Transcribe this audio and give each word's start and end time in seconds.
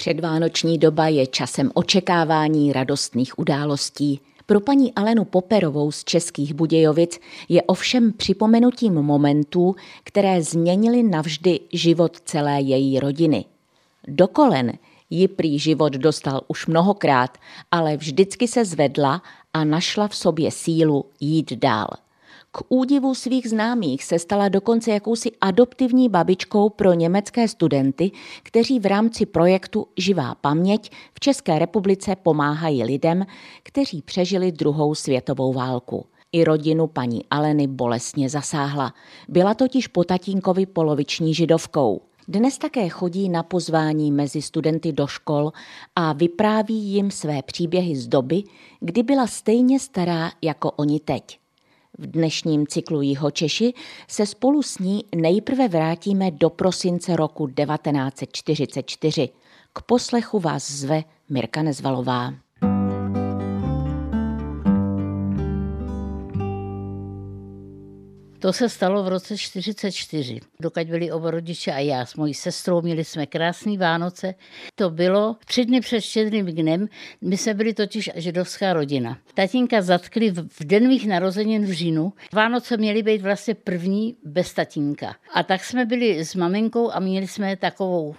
Předvánoční 0.00 0.78
doba 0.78 1.08
je 1.08 1.26
časem 1.26 1.70
očekávání 1.74 2.72
radostných 2.72 3.38
událostí. 3.38 4.20
Pro 4.46 4.60
paní 4.60 4.94
Alenu 4.94 5.24
Poperovou 5.24 5.92
z 5.92 6.04
Českých 6.04 6.54
Budějovic 6.54 7.20
je 7.48 7.62
ovšem 7.62 8.12
připomenutím 8.12 8.94
momentů, 8.94 9.76
které 10.04 10.42
změnily 10.42 11.02
navždy 11.02 11.60
život 11.72 12.20
celé 12.24 12.60
její 12.60 13.00
rodiny. 13.00 13.44
Do 14.08 14.28
kolen 14.28 14.72
ji 15.10 15.28
prý 15.28 15.58
život 15.58 15.92
dostal 15.92 16.40
už 16.48 16.66
mnohokrát, 16.66 17.38
ale 17.70 17.96
vždycky 17.96 18.48
se 18.48 18.64
zvedla 18.64 19.22
a 19.54 19.64
našla 19.64 20.08
v 20.08 20.16
sobě 20.16 20.50
sílu 20.50 21.04
jít 21.20 21.52
dál. 21.52 21.88
K 22.52 22.62
údivu 22.68 23.14
svých 23.14 23.48
známých 23.48 24.04
se 24.04 24.18
stala 24.18 24.48
dokonce 24.48 24.90
jakousi 24.90 25.30
adoptivní 25.40 26.08
babičkou 26.08 26.68
pro 26.68 26.92
německé 26.92 27.48
studenty, 27.48 28.10
kteří 28.42 28.80
v 28.80 28.86
rámci 28.86 29.26
projektu 29.26 29.86
Živá 29.96 30.34
paměť 30.34 30.90
v 31.14 31.20
České 31.20 31.58
republice 31.58 32.16
pomáhají 32.16 32.84
lidem, 32.84 33.26
kteří 33.62 34.02
přežili 34.02 34.52
druhou 34.52 34.94
světovou 34.94 35.52
válku. 35.52 36.06
I 36.32 36.44
rodinu 36.44 36.86
paní 36.86 37.24
Aleny 37.30 37.66
bolestně 37.66 38.28
zasáhla. 38.28 38.94
Byla 39.28 39.54
totiž 39.54 39.86
po 39.86 40.04
tatínkovi 40.04 40.66
poloviční 40.66 41.34
židovkou. 41.34 42.00
Dnes 42.28 42.58
také 42.58 42.88
chodí 42.88 43.28
na 43.28 43.42
pozvání 43.42 44.12
mezi 44.12 44.42
studenty 44.42 44.92
do 44.92 45.06
škol 45.06 45.52
a 45.96 46.12
vypráví 46.12 46.74
jim 46.74 47.10
své 47.10 47.42
příběhy 47.42 47.96
z 47.96 48.08
doby, 48.08 48.42
kdy 48.80 49.02
byla 49.02 49.26
stejně 49.26 49.80
stará 49.80 50.32
jako 50.42 50.70
oni 50.70 51.00
teď. 51.00 51.39
V 52.00 52.06
dnešním 52.06 52.66
cyklu 52.66 53.02
Jiho 53.02 53.30
Češi 53.30 53.72
se 54.08 54.26
spolu 54.26 54.62
s 54.62 54.78
ní 54.78 55.04
nejprve 55.14 55.68
vrátíme 55.68 56.30
do 56.30 56.50
prosince 56.50 57.16
roku 57.16 57.46
1944. 57.46 59.28
K 59.72 59.82
poslechu 59.82 60.38
vás 60.40 60.70
zve 60.70 61.04
Mirka 61.28 61.62
Nezvalová. 61.62 62.34
To 68.40 68.52
se 68.52 68.68
stalo 68.68 69.02
v 69.02 69.08
roce 69.08 69.38
44, 69.38 70.40
dokud 70.60 70.84
byli 70.84 71.12
oba 71.12 71.30
rodiče 71.30 71.72
a 71.72 71.78
já 71.78 72.06
s 72.06 72.14
mojí 72.14 72.34
sestrou 72.34 72.82
měli 72.82 73.04
jsme 73.04 73.26
krásný 73.26 73.78
Vánoce. 73.78 74.34
To 74.74 74.90
bylo 74.90 75.36
tři 75.46 75.64
dny 75.64 75.80
před 75.80 76.00
štědrým 76.00 76.46
dnem, 76.46 76.88
my 77.20 77.36
jsme 77.36 77.54
byli 77.54 77.74
totiž 77.74 78.10
židovská 78.14 78.72
rodina. 78.72 79.18
Tatínka 79.34 79.82
zatkli 79.82 80.30
v 80.30 80.64
den 80.64 80.88
mých 80.88 81.08
narozenin 81.08 81.64
v 81.64 81.72
říjnu. 81.72 82.12
Vánoce 82.32 82.76
měly 82.76 83.02
být 83.02 83.22
vlastně 83.22 83.54
první 83.54 84.16
bez 84.24 84.54
tatínka. 84.54 85.16
A 85.34 85.42
tak 85.42 85.64
jsme 85.64 85.84
byli 85.84 86.24
s 86.24 86.34
maminkou 86.34 86.90
a 86.90 87.00
měli 87.00 87.26
jsme 87.26 87.56
takovou, 87.56 88.14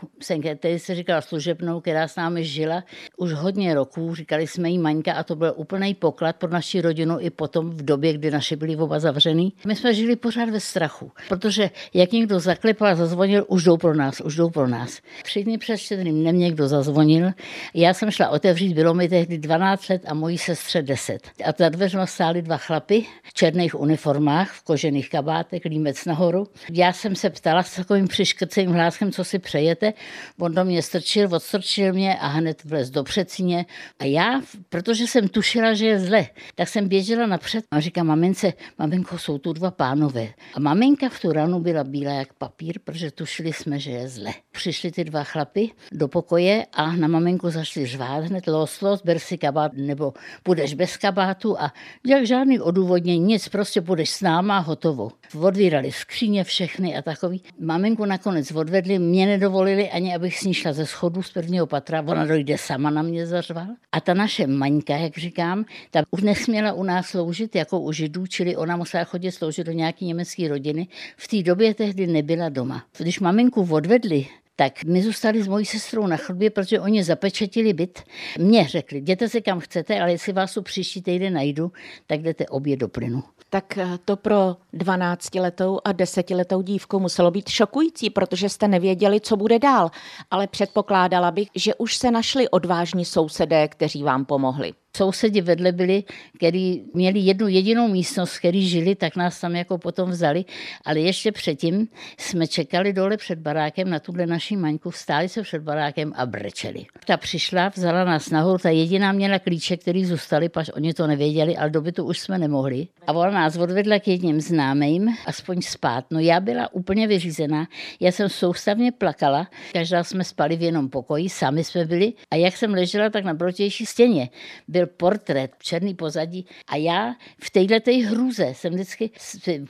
který 0.55 0.79
se 0.79 0.95
říkala 0.95 1.21
služebnou, 1.21 1.81
která 1.81 2.07
s 2.07 2.15
námi 2.15 2.45
žila 2.45 2.83
už 3.17 3.33
hodně 3.33 3.73
roků. 3.73 4.15
Říkali 4.15 4.47
jsme 4.47 4.69
jí 4.69 4.77
Maňka 4.77 5.13
a 5.13 5.23
to 5.23 5.35
byl 5.35 5.53
úplný 5.55 5.93
poklad 5.93 6.35
pro 6.35 6.49
naši 6.49 6.81
rodinu 6.81 7.19
i 7.19 7.29
potom 7.29 7.69
v 7.69 7.85
době, 7.85 8.13
kdy 8.13 8.31
naše 8.31 8.55
byli 8.55 8.75
oba 8.75 8.99
zavřený. 8.99 9.53
My 9.67 9.75
jsme 9.75 9.93
žili 9.93 10.10
pořád 10.15 10.49
ve 10.49 10.59
strachu, 10.59 11.11
protože 11.29 11.69
jak 11.93 12.11
někdo 12.11 12.39
zaklepal 12.39 12.87
a 12.87 12.95
zazvonil, 12.95 13.45
už 13.47 13.63
jdou 13.63 13.77
pro 13.77 13.95
nás, 13.95 14.21
už 14.21 14.35
jdou 14.35 14.49
pro 14.49 14.67
nás. 14.67 15.01
Tři 15.23 15.43
dny 15.43 15.57
před 15.57 15.77
štědrým 15.77 16.21
dnem 16.21 16.39
někdo 16.39 16.67
zazvonil. 16.67 17.31
Já 17.73 17.93
jsem 17.93 18.11
šla 18.11 18.29
otevřít, 18.29 18.73
bylo 18.73 18.93
mi 18.93 19.09
tehdy 19.09 19.37
12 19.37 19.89
let 19.89 20.01
a 20.07 20.13
mojí 20.13 20.37
sestře 20.37 20.81
10. 20.81 21.27
A 21.45 21.51
za 21.57 21.69
dveřma 21.69 22.05
stáli 22.05 22.41
dva 22.41 22.57
chlapy 22.57 23.05
v 23.23 23.33
černých 23.33 23.79
uniformách, 23.79 24.51
v 24.51 24.63
kožených 24.63 25.09
kabátech, 25.09 25.61
límec 25.65 26.05
nahoru. 26.05 26.47
Já 26.71 26.93
jsem 26.93 27.15
se 27.15 27.29
ptala 27.29 27.63
s 27.63 27.75
takovým 27.75 28.07
přiškrcejím 28.07 28.71
hláskem, 28.71 29.11
co 29.11 29.23
si 29.23 29.39
přejete. 29.39 29.93
On 30.39 30.55
do 30.55 30.65
mě 30.65 30.81
strčil, 30.81 31.35
odstrčil 31.35 31.93
mě 31.93 32.15
a 32.15 32.27
hned 32.27 32.63
vlez 32.63 32.89
do 32.89 33.03
přecíně. 33.03 33.65
A 33.99 34.05
já, 34.05 34.41
protože 34.69 35.07
jsem 35.07 35.27
tušila, 35.27 35.73
že 35.73 35.85
je 35.85 35.99
zle, 35.99 36.27
tak 36.55 36.67
jsem 36.67 36.87
běžela 36.87 37.27
napřed 37.27 37.65
a 37.71 37.79
říkám, 37.79 38.07
mamince, 38.07 38.53
maminko, 38.79 39.17
jsou 39.17 39.37
tu 39.37 39.53
dva 39.53 39.71
pánové 39.71 40.00
pánové. 40.01 40.27
A 40.53 40.59
maminka 40.59 41.09
v 41.09 41.19
tu 41.19 41.31
ranu 41.31 41.59
byla 41.59 41.83
bílá 41.83 42.13
jak 42.13 42.33
papír, 42.33 42.79
protože 42.83 43.11
tušili 43.11 43.53
jsme, 43.53 43.79
že 43.79 43.91
je 43.91 44.09
zle. 44.09 44.31
Přišli 44.51 44.91
ty 44.91 45.03
dva 45.03 45.23
chlapy 45.23 45.71
do 45.91 46.07
pokoje 46.07 46.65
a 46.73 46.95
na 46.95 47.07
maminku 47.07 47.49
zašli 47.49 47.85
řvát 47.85 48.23
hned 48.23 48.47
los, 48.47 48.81
los, 48.81 49.01
ber 49.03 49.19
si 49.19 49.37
kabát, 49.37 49.71
nebo 49.73 50.13
půjdeš 50.43 50.73
bez 50.73 50.97
kabátu 50.97 51.59
a 51.59 51.73
jak 52.05 52.25
žádný 52.25 52.59
odůvodnění, 52.59 53.25
nic, 53.25 53.47
prostě 53.47 53.81
půjdeš 53.81 54.09
s 54.09 54.21
náma 54.21 54.59
hotovo. 54.59 55.09
Odvírali 55.39 55.91
skříně 55.91 56.43
všechny 56.43 56.97
a 56.97 57.01
takový. 57.01 57.43
Maminku 57.59 58.05
nakonec 58.05 58.51
odvedli, 58.51 58.99
mě 58.99 59.25
nedovolili 59.25 59.89
ani, 59.89 60.15
abych 60.15 60.37
s 60.37 60.43
ní 60.43 60.53
šla 60.53 60.73
ze 60.73 60.85
schodu 60.85 61.23
z 61.23 61.31
prvního 61.31 61.67
patra, 61.67 62.03
ona 62.07 62.25
dojde 62.25 62.57
sama 62.57 62.89
na 62.89 63.01
mě 63.01 63.27
zařval. 63.27 63.67
A 63.91 64.01
ta 64.01 64.13
naše 64.13 64.47
maňka, 64.47 64.97
jak 64.97 65.17
říkám, 65.17 65.65
ta 65.91 66.01
už 66.11 66.21
nesměla 66.21 66.73
u 66.73 66.83
nás 66.83 67.05
sloužit 67.05 67.55
jako 67.55 67.79
u 67.79 67.91
židů, 67.91 68.27
čili 68.27 68.55
ona 68.55 68.77
musela 68.77 69.03
chodit 69.03 69.31
sloužit 69.31 69.67
do 69.67 69.71
nějaké 69.71 69.90
německé 70.01 70.47
rodiny. 70.47 70.87
V 71.17 71.27
té 71.27 71.43
době 71.43 71.73
tehdy 71.73 72.07
nebyla 72.07 72.49
doma. 72.49 72.83
Když 72.97 73.19
maminku 73.19 73.67
odvedli, 73.71 74.27
tak 74.55 74.83
my 74.83 75.03
zůstali 75.03 75.43
s 75.43 75.47
mojí 75.47 75.65
sestrou 75.65 76.07
na 76.07 76.17
chodbě, 76.17 76.49
protože 76.49 76.79
oni 76.79 77.03
zapečetili 77.03 77.73
byt. 77.73 78.03
Mně 78.39 78.67
řekli, 78.67 78.97
jděte 78.97 79.29
se 79.29 79.41
kam 79.41 79.59
chcete, 79.59 80.01
ale 80.01 80.11
jestli 80.11 80.33
vás 80.33 80.53
tu 80.53 80.61
příští 80.61 81.01
týden 81.01 81.33
najdu, 81.33 81.71
tak 82.07 82.21
jdete 82.21 82.45
obě 82.47 82.77
do 82.77 82.87
plynu. 82.87 83.23
Tak 83.49 83.77
eh, 83.77 83.87
to 84.05 84.15
pro 84.15 84.55
12-letou 84.73 85.79
a 85.85 85.93
10-letou 85.93 86.61
dívku 86.61 86.99
muselo 86.99 87.31
být 87.31 87.49
šokující, 87.49 88.09
protože 88.09 88.49
jste 88.49 88.67
nevěděli, 88.67 89.21
co 89.21 89.37
bude 89.37 89.59
dál. 89.59 89.91
Ale 90.31 90.47
předpokládala 90.47 91.31
bych, 91.31 91.47
že 91.55 91.75
už 91.75 91.97
se 91.97 92.11
našli 92.11 92.49
odvážní 92.49 93.05
sousedé, 93.05 93.67
kteří 93.67 94.03
vám 94.03 94.25
pomohli 94.25 94.73
sousedi 94.97 95.41
vedle 95.41 95.71
byli, 95.71 96.03
který 96.37 96.83
měli 96.93 97.19
jednu 97.19 97.47
jedinou 97.47 97.87
místnost, 97.87 98.37
který 98.37 98.67
žili, 98.67 98.95
tak 98.95 99.15
nás 99.15 99.39
tam 99.39 99.55
jako 99.55 99.77
potom 99.77 100.09
vzali, 100.09 100.45
ale 100.85 100.99
ještě 100.99 101.31
předtím 101.31 101.87
jsme 102.17 102.47
čekali 102.47 102.93
dole 102.93 103.17
před 103.17 103.39
barákem 103.39 103.89
na 103.89 103.99
tuhle 103.99 104.27
naší 104.27 104.57
maňku, 104.57 104.91
stáli 104.91 105.29
se 105.29 105.41
před 105.41 105.61
barákem 105.61 106.13
a 106.15 106.25
brečeli. 106.25 106.85
Ta 107.05 107.17
přišla, 107.17 107.69
vzala 107.69 108.03
nás 108.03 108.29
nahoru, 108.29 108.57
ta 108.57 108.69
jediná 108.69 109.11
měla 109.11 109.39
klíče, 109.39 109.77
který 109.77 110.05
zůstali, 110.05 110.49
paž 110.49 110.69
oni 110.75 110.93
to 110.93 111.07
nevěděli, 111.07 111.57
ale 111.57 111.69
do 111.69 111.81
bytu 111.81 112.05
už 112.05 112.19
jsme 112.19 112.37
nemohli. 112.37 112.87
A 113.07 113.13
ona 113.13 113.31
nás 113.31 113.57
odvedla 113.57 113.99
k 113.99 114.07
jedním 114.07 114.41
známým, 114.41 115.15
aspoň 115.25 115.61
spát. 115.61 116.05
No 116.11 116.19
já 116.19 116.39
byla 116.39 116.73
úplně 116.73 117.07
vyřízená, 117.07 117.67
já 117.99 118.11
jsem 118.11 118.29
soustavně 118.29 118.91
plakala, 118.91 119.47
každá 119.73 120.03
jsme 120.03 120.23
spali 120.23 120.55
v 120.55 120.61
jednom 120.61 120.89
pokoji, 120.89 121.29
sami 121.29 121.63
jsme 121.63 121.85
byli 121.85 122.13
a 122.31 122.35
jak 122.35 122.57
jsem 122.57 122.73
ležela, 122.73 123.09
tak 123.09 123.23
na 123.23 123.35
protější 123.35 123.85
stěně 123.85 124.29
byl 124.67 124.80
byl 124.81 124.93
portrét, 124.97 125.51
černý 125.59 125.93
pozadí 125.93 126.45
a 126.67 126.75
já 126.75 127.15
v 127.43 127.49
této 127.49 127.91
hruze 127.91 128.53
jsem 128.55 128.73
vždycky 128.73 129.11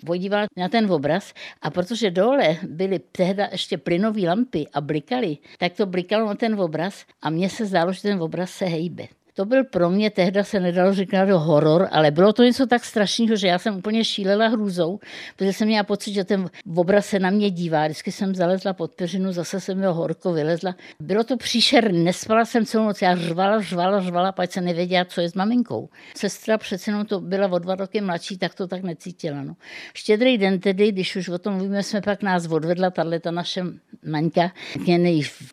podívala 0.05 0.45
na 0.57 0.69
ten 0.69 0.91
obraz 0.91 1.33
a 1.61 1.69
protože 1.69 2.11
dole 2.11 2.57
byly 2.67 2.99
tehda 2.99 3.47
ještě 3.51 3.77
plynové 3.77 4.21
lampy 4.21 4.67
a 4.73 4.81
blikaly, 4.81 5.37
tak 5.57 5.73
to 5.73 5.85
blikalo 5.85 6.25
na 6.25 6.35
ten 6.35 6.61
obraz 6.61 7.05
a 7.21 7.29
mně 7.29 7.49
se 7.49 7.65
zdálo, 7.65 7.93
že 7.93 8.01
ten 8.01 8.21
obraz 8.21 8.51
se 8.51 8.65
hejbe. 8.65 9.20
To 9.33 9.45
byl 9.45 9.63
pro 9.63 9.89
mě, 9.89 10.09
tehda 10.09 10.43
se 10.43 10.59
nedalo 10.59 10.93
říkat 10.93 11.29
horor, 11.29 11.87
ale 11.91 12.11
bylo 12.11 12.33
to 12.33 12.43
něco 12.43 12.65
tak 12.65 12.85
strašného, 12.85 13.35
že 13.35 13.47
já 13.47 13.59
jsem 13.59 13.77
úplně 13.77 14.05
šílela 14.05 14.47
hrůzou, 14.47 14.99
protože 15.35 15.53
jsem 15.53 15.67
měla 15.67 15.83
pocit, 15.83 16.13
že 16.13 16.23
ten 16.23 16.49
obraz 16.75 17.05
se 17.05 17.19
na 17.19 17.29
mě 17.29 17.51
dívá. 17.51 17.85
Vždycky 17.85 18.11
jsem 18.11 18.35
zalezla 18.35 18.73
pod 18.73 18.91
peřinu, 18.95 19.31
zase 19.31 19.59
jsem 19.59 19.77
měla 19.77 19.93
horko 19.93 20.33
vylezla. 20.33 20.75
Bylo 20.99 21.23
to 21.23 21.37
příšerné, 21.37 21.99
nespala 21.99 22.45
jsem 22.45 22.65
celou 22.65 22.85
noc, 22.85 23.01
já 23.01 23.15
řvala, 23.15 23.61
řvala, 23.61 24.01
řvala, 24.01 24.31
pak 24.31 24.51
se 24.51 24.61
nevěděla, 24.61 25.05
co 25.05 25.21
je 25.21 25.29
s 25.29 25.33
maminkou. 25.33 25.89
Sestra 26.17 26.57
přece 26.57 26.91
jenom 26.91 27.05
to 27.05 27.19
byla 27.19 27.47
o 27.47 27.59
dva 27.59 27.75
roky 27.75 28.01
mladší, 28.01 28.37
tak 28.37 28.55
to 28.55 28.67
tak 28.67 28.83
necítila. 28.83 29.43
No. 29.43 29.53
Štědrý 29.93 30.37
den 30.37 30.59
tedy, 30.59 30.91
když 30.91 31.15
už 31.15 31.29
o 31.29 31.37
tom 31.37 31.53
mluvíme, 31.53 31.83
jsme 31.83 32.01
pak 32.01 32.23
nás 32.23 32.47
odvedla, 32.47 32.89
tahle 32.89 33.19
ta 33.19 33.31
naše 33.31 33.63
maňka, 34.05 34.51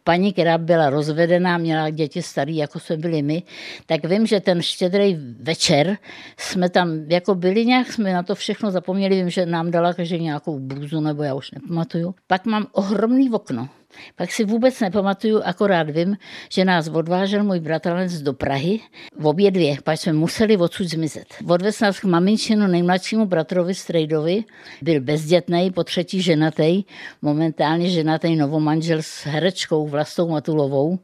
paní, 0.05 0.33
která 0.33 0.59
byla 0.59 0.91
rozvedená, 0.91 1.59
měla 1.59 1.91
děti 1.91 2.23
starý, 2.23 2.57
jako 2.57 2.81
jsme 2.81 2.97
byli 2.97 3.23
my, 3.23 3.43
tak 3.87 4.05
vím, 4.05 4.27
že 4.27 4.41
ten 4.41 4.63
štědrý 4.63 5.17
večer 5.41 5.99
jsme 6.37 6.69
tam 6.69 7.05
jako 7.09 7.35
byli 7.35 7.67
nějak, 7.67 7.93
jsme 7.93 8.13
na 8.13 8.23
to 8.23 8.35
všechno 8.35 8.71
zapomněli, 8.71 9.17
vím, 9.17 9.31
že 9.31 9.47
nám 9.47 9.71
dala 9.71 9.95
každý 9.95 10.21
nějakou 10.21 10.59
blůzu, 10.59 11.01
nebo 11.01 11.23
já 11.23 11.35
už 11.35 11.51
nepamatuju. 11.51 12.15
Pak 12.27 12.47
mám 12.47 12.67
ohromný 12.73 13.31
okno, 13.31 13.69
pak 14.17 14.33
si 14.33 14.45
vůbec 14.45 14.81
nepamatuju, 14.81 15.43
akorát 15.45 15.91
vím, 15.91 16.17
že 16.53 16.65
nás 16.65 16.89
odvážel 16.89 17.45
můj 17.45 17.61
bratranec 17.61 18.23
do 18.23 18.33
Prahy, 18.33 18.81
v 19.19 19.27
obě 19.27 19.51
dvě, 19.51 19.77
pak 19.85 19.99
jsme 19.99 20.13
museli 20.13 20.57
odsud 20.57 20.89
zmizet. 20.89 21.27
Odvez 21.49 21.81
nás 21.81 22.01
k 22.01 22.05
maminčinu 22.05 22.67
nejmladšímu 22.67 23.27
bratrovi 23.27 23.75
Strejdovi, 23.75 24.45
byl 24.83 25.01
bezdětný, 25.01 25.71
po 25.71 25.85
třetí 25.85 26.23
ženatý, 26.23 26.85
momentálně 27.23 27.91
ženatý 27.91 28.37
novomanžel 28.37 29.03
s 29.03 29.27
herečkou 29.27 29.89
Vlastou 29.89 30.29
Matulovou, 30.29 30.99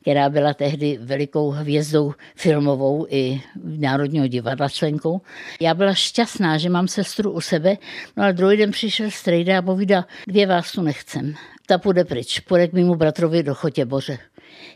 která 0.00 0.28
byla 0.28 0.54
tehdy 0.54 0.98
velikou 1.02 1.50
hvězdou 1.50 2.14
filmovou 2.36 3.06
i 3.08 3.40
Národního 3.64 4.26
divadla 4.26 4.68
členkou. 4.68 5.20
Já 5.60 5.74
byla 5.74 5.94
šťastná, 5.94 6.58
že 6.58 6.70
mám 6.70 6.88
sestru 6.88 7.30
u 7.30 7.40
sebe, 7.40 7.76
no 8.16 8.22
ale 8.22 8.32
druhý 8.32 8.56
den 8.56 8.70
přišel 8.70 9.10
Strejda 9.10 9.58
a 9.58 9.62
povídal, 9.62 10.04
dvě 10.26 10.46
vás 10.46 10.72
tu 10.72 10.82
nechcem 10.82 11.34
ta 11.70 11.78
půjde 11.78 12.04
pryč, 12.04 12.40
půjde 12.40 12.68
k 12.68 12.72
mému 12.72 12.94
bratrovi 12.94 13.42
do 13.42 13.54
Chotě 13.54 13.84
Boře. 13.84 14.18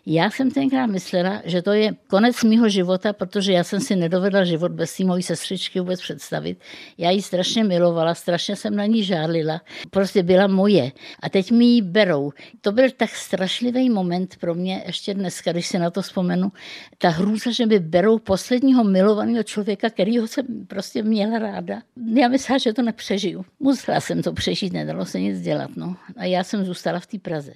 Já 0.06 0.30
jsem 0.30 0.50
tenkrát 0.50 0.86
myslela, 0.86 1.42
že 1.44 1.62
to 1.62 1.72
je 1.72 1.92
konec 2.06 2.44
mého 2.44 2.68
života, 2.68 3.12
protože 3.12 3.52
já 3.52 3.64
jsem 3.64 3.80
si 3.80 3.96
nedovedla 3.96 4.44
život 4.44 4.72
bez 4.72 4.96
té 4.96 5.04
mojí 5.04 5.22
sestřičky 5.22 5.80
vůbec 5.80 6.00
představit. 6.00 6.58
Já 6.98 7.10
ji 7.10 7.22
strašně 7.22 7.64
milovala, 7.64 8.14
strašně 8.14 8.56
jsem 8.56 8.76
na 8.76 8.86
ní 8.86 9.04
žárlila. 9.04 9.60
Prostě 9.90 10.22
byla 10.22 10.46
moje. 10.46 10.92
A 11.20 11.28
teď 11.28 11.50
mi 11.50 11.64
ji 11.64 11.82
berou. 11.82 12.32
To 12.60 12.72
byl 12.72 12.90
tak 12.96 13.10
strašlivý 13.10 13.90
moment 13.90 14.36
pro 14.40 14.54
mě, 14.54 14.82
ještě 14.86 15.14
dneska, 15.14 15.52
když 15.52 15.66
si 15.66 15.78
na 15.78 15.90
to 15.90 16.02
vzpomenu. 16.02 16.52
Ta 16.98 17.08
hrůza, 17.08 17.50
že 17.50 17.66
mi 17.66 17.78
berou 17.78 18.18
posledního 18.18 18.84
milovaného 18.84 19.42
člověka, 19.42 19.90
kterýho 19.90 20.26
jsem 20.26 20.46
prostě 20.66 21.02
měla 21.02 21.38
ráda. 21.38 21.82
Já 22.14 22.28
myslela, 22.28 22.58
že 22.58 22.72
to 22.72 22.82
nepřežiju. 22.82 23.44
Musela 23.60 24.00
jsem 24.00 24.22
to 24.22 24.32
přežít, 24.32 24.72
nedalo 24.72 25.04
se 25.04 25.20
nic 25.20 25.40
dělat. 25.40 25.70
No. 25.76 25.96
A 26.16 26.24
já 26.24 26.44
jsem 26.44 26.64
zůstala 26.64 27.00
v 27.00 27.06
té 27.06 27.18
Praze. 27.18 27.52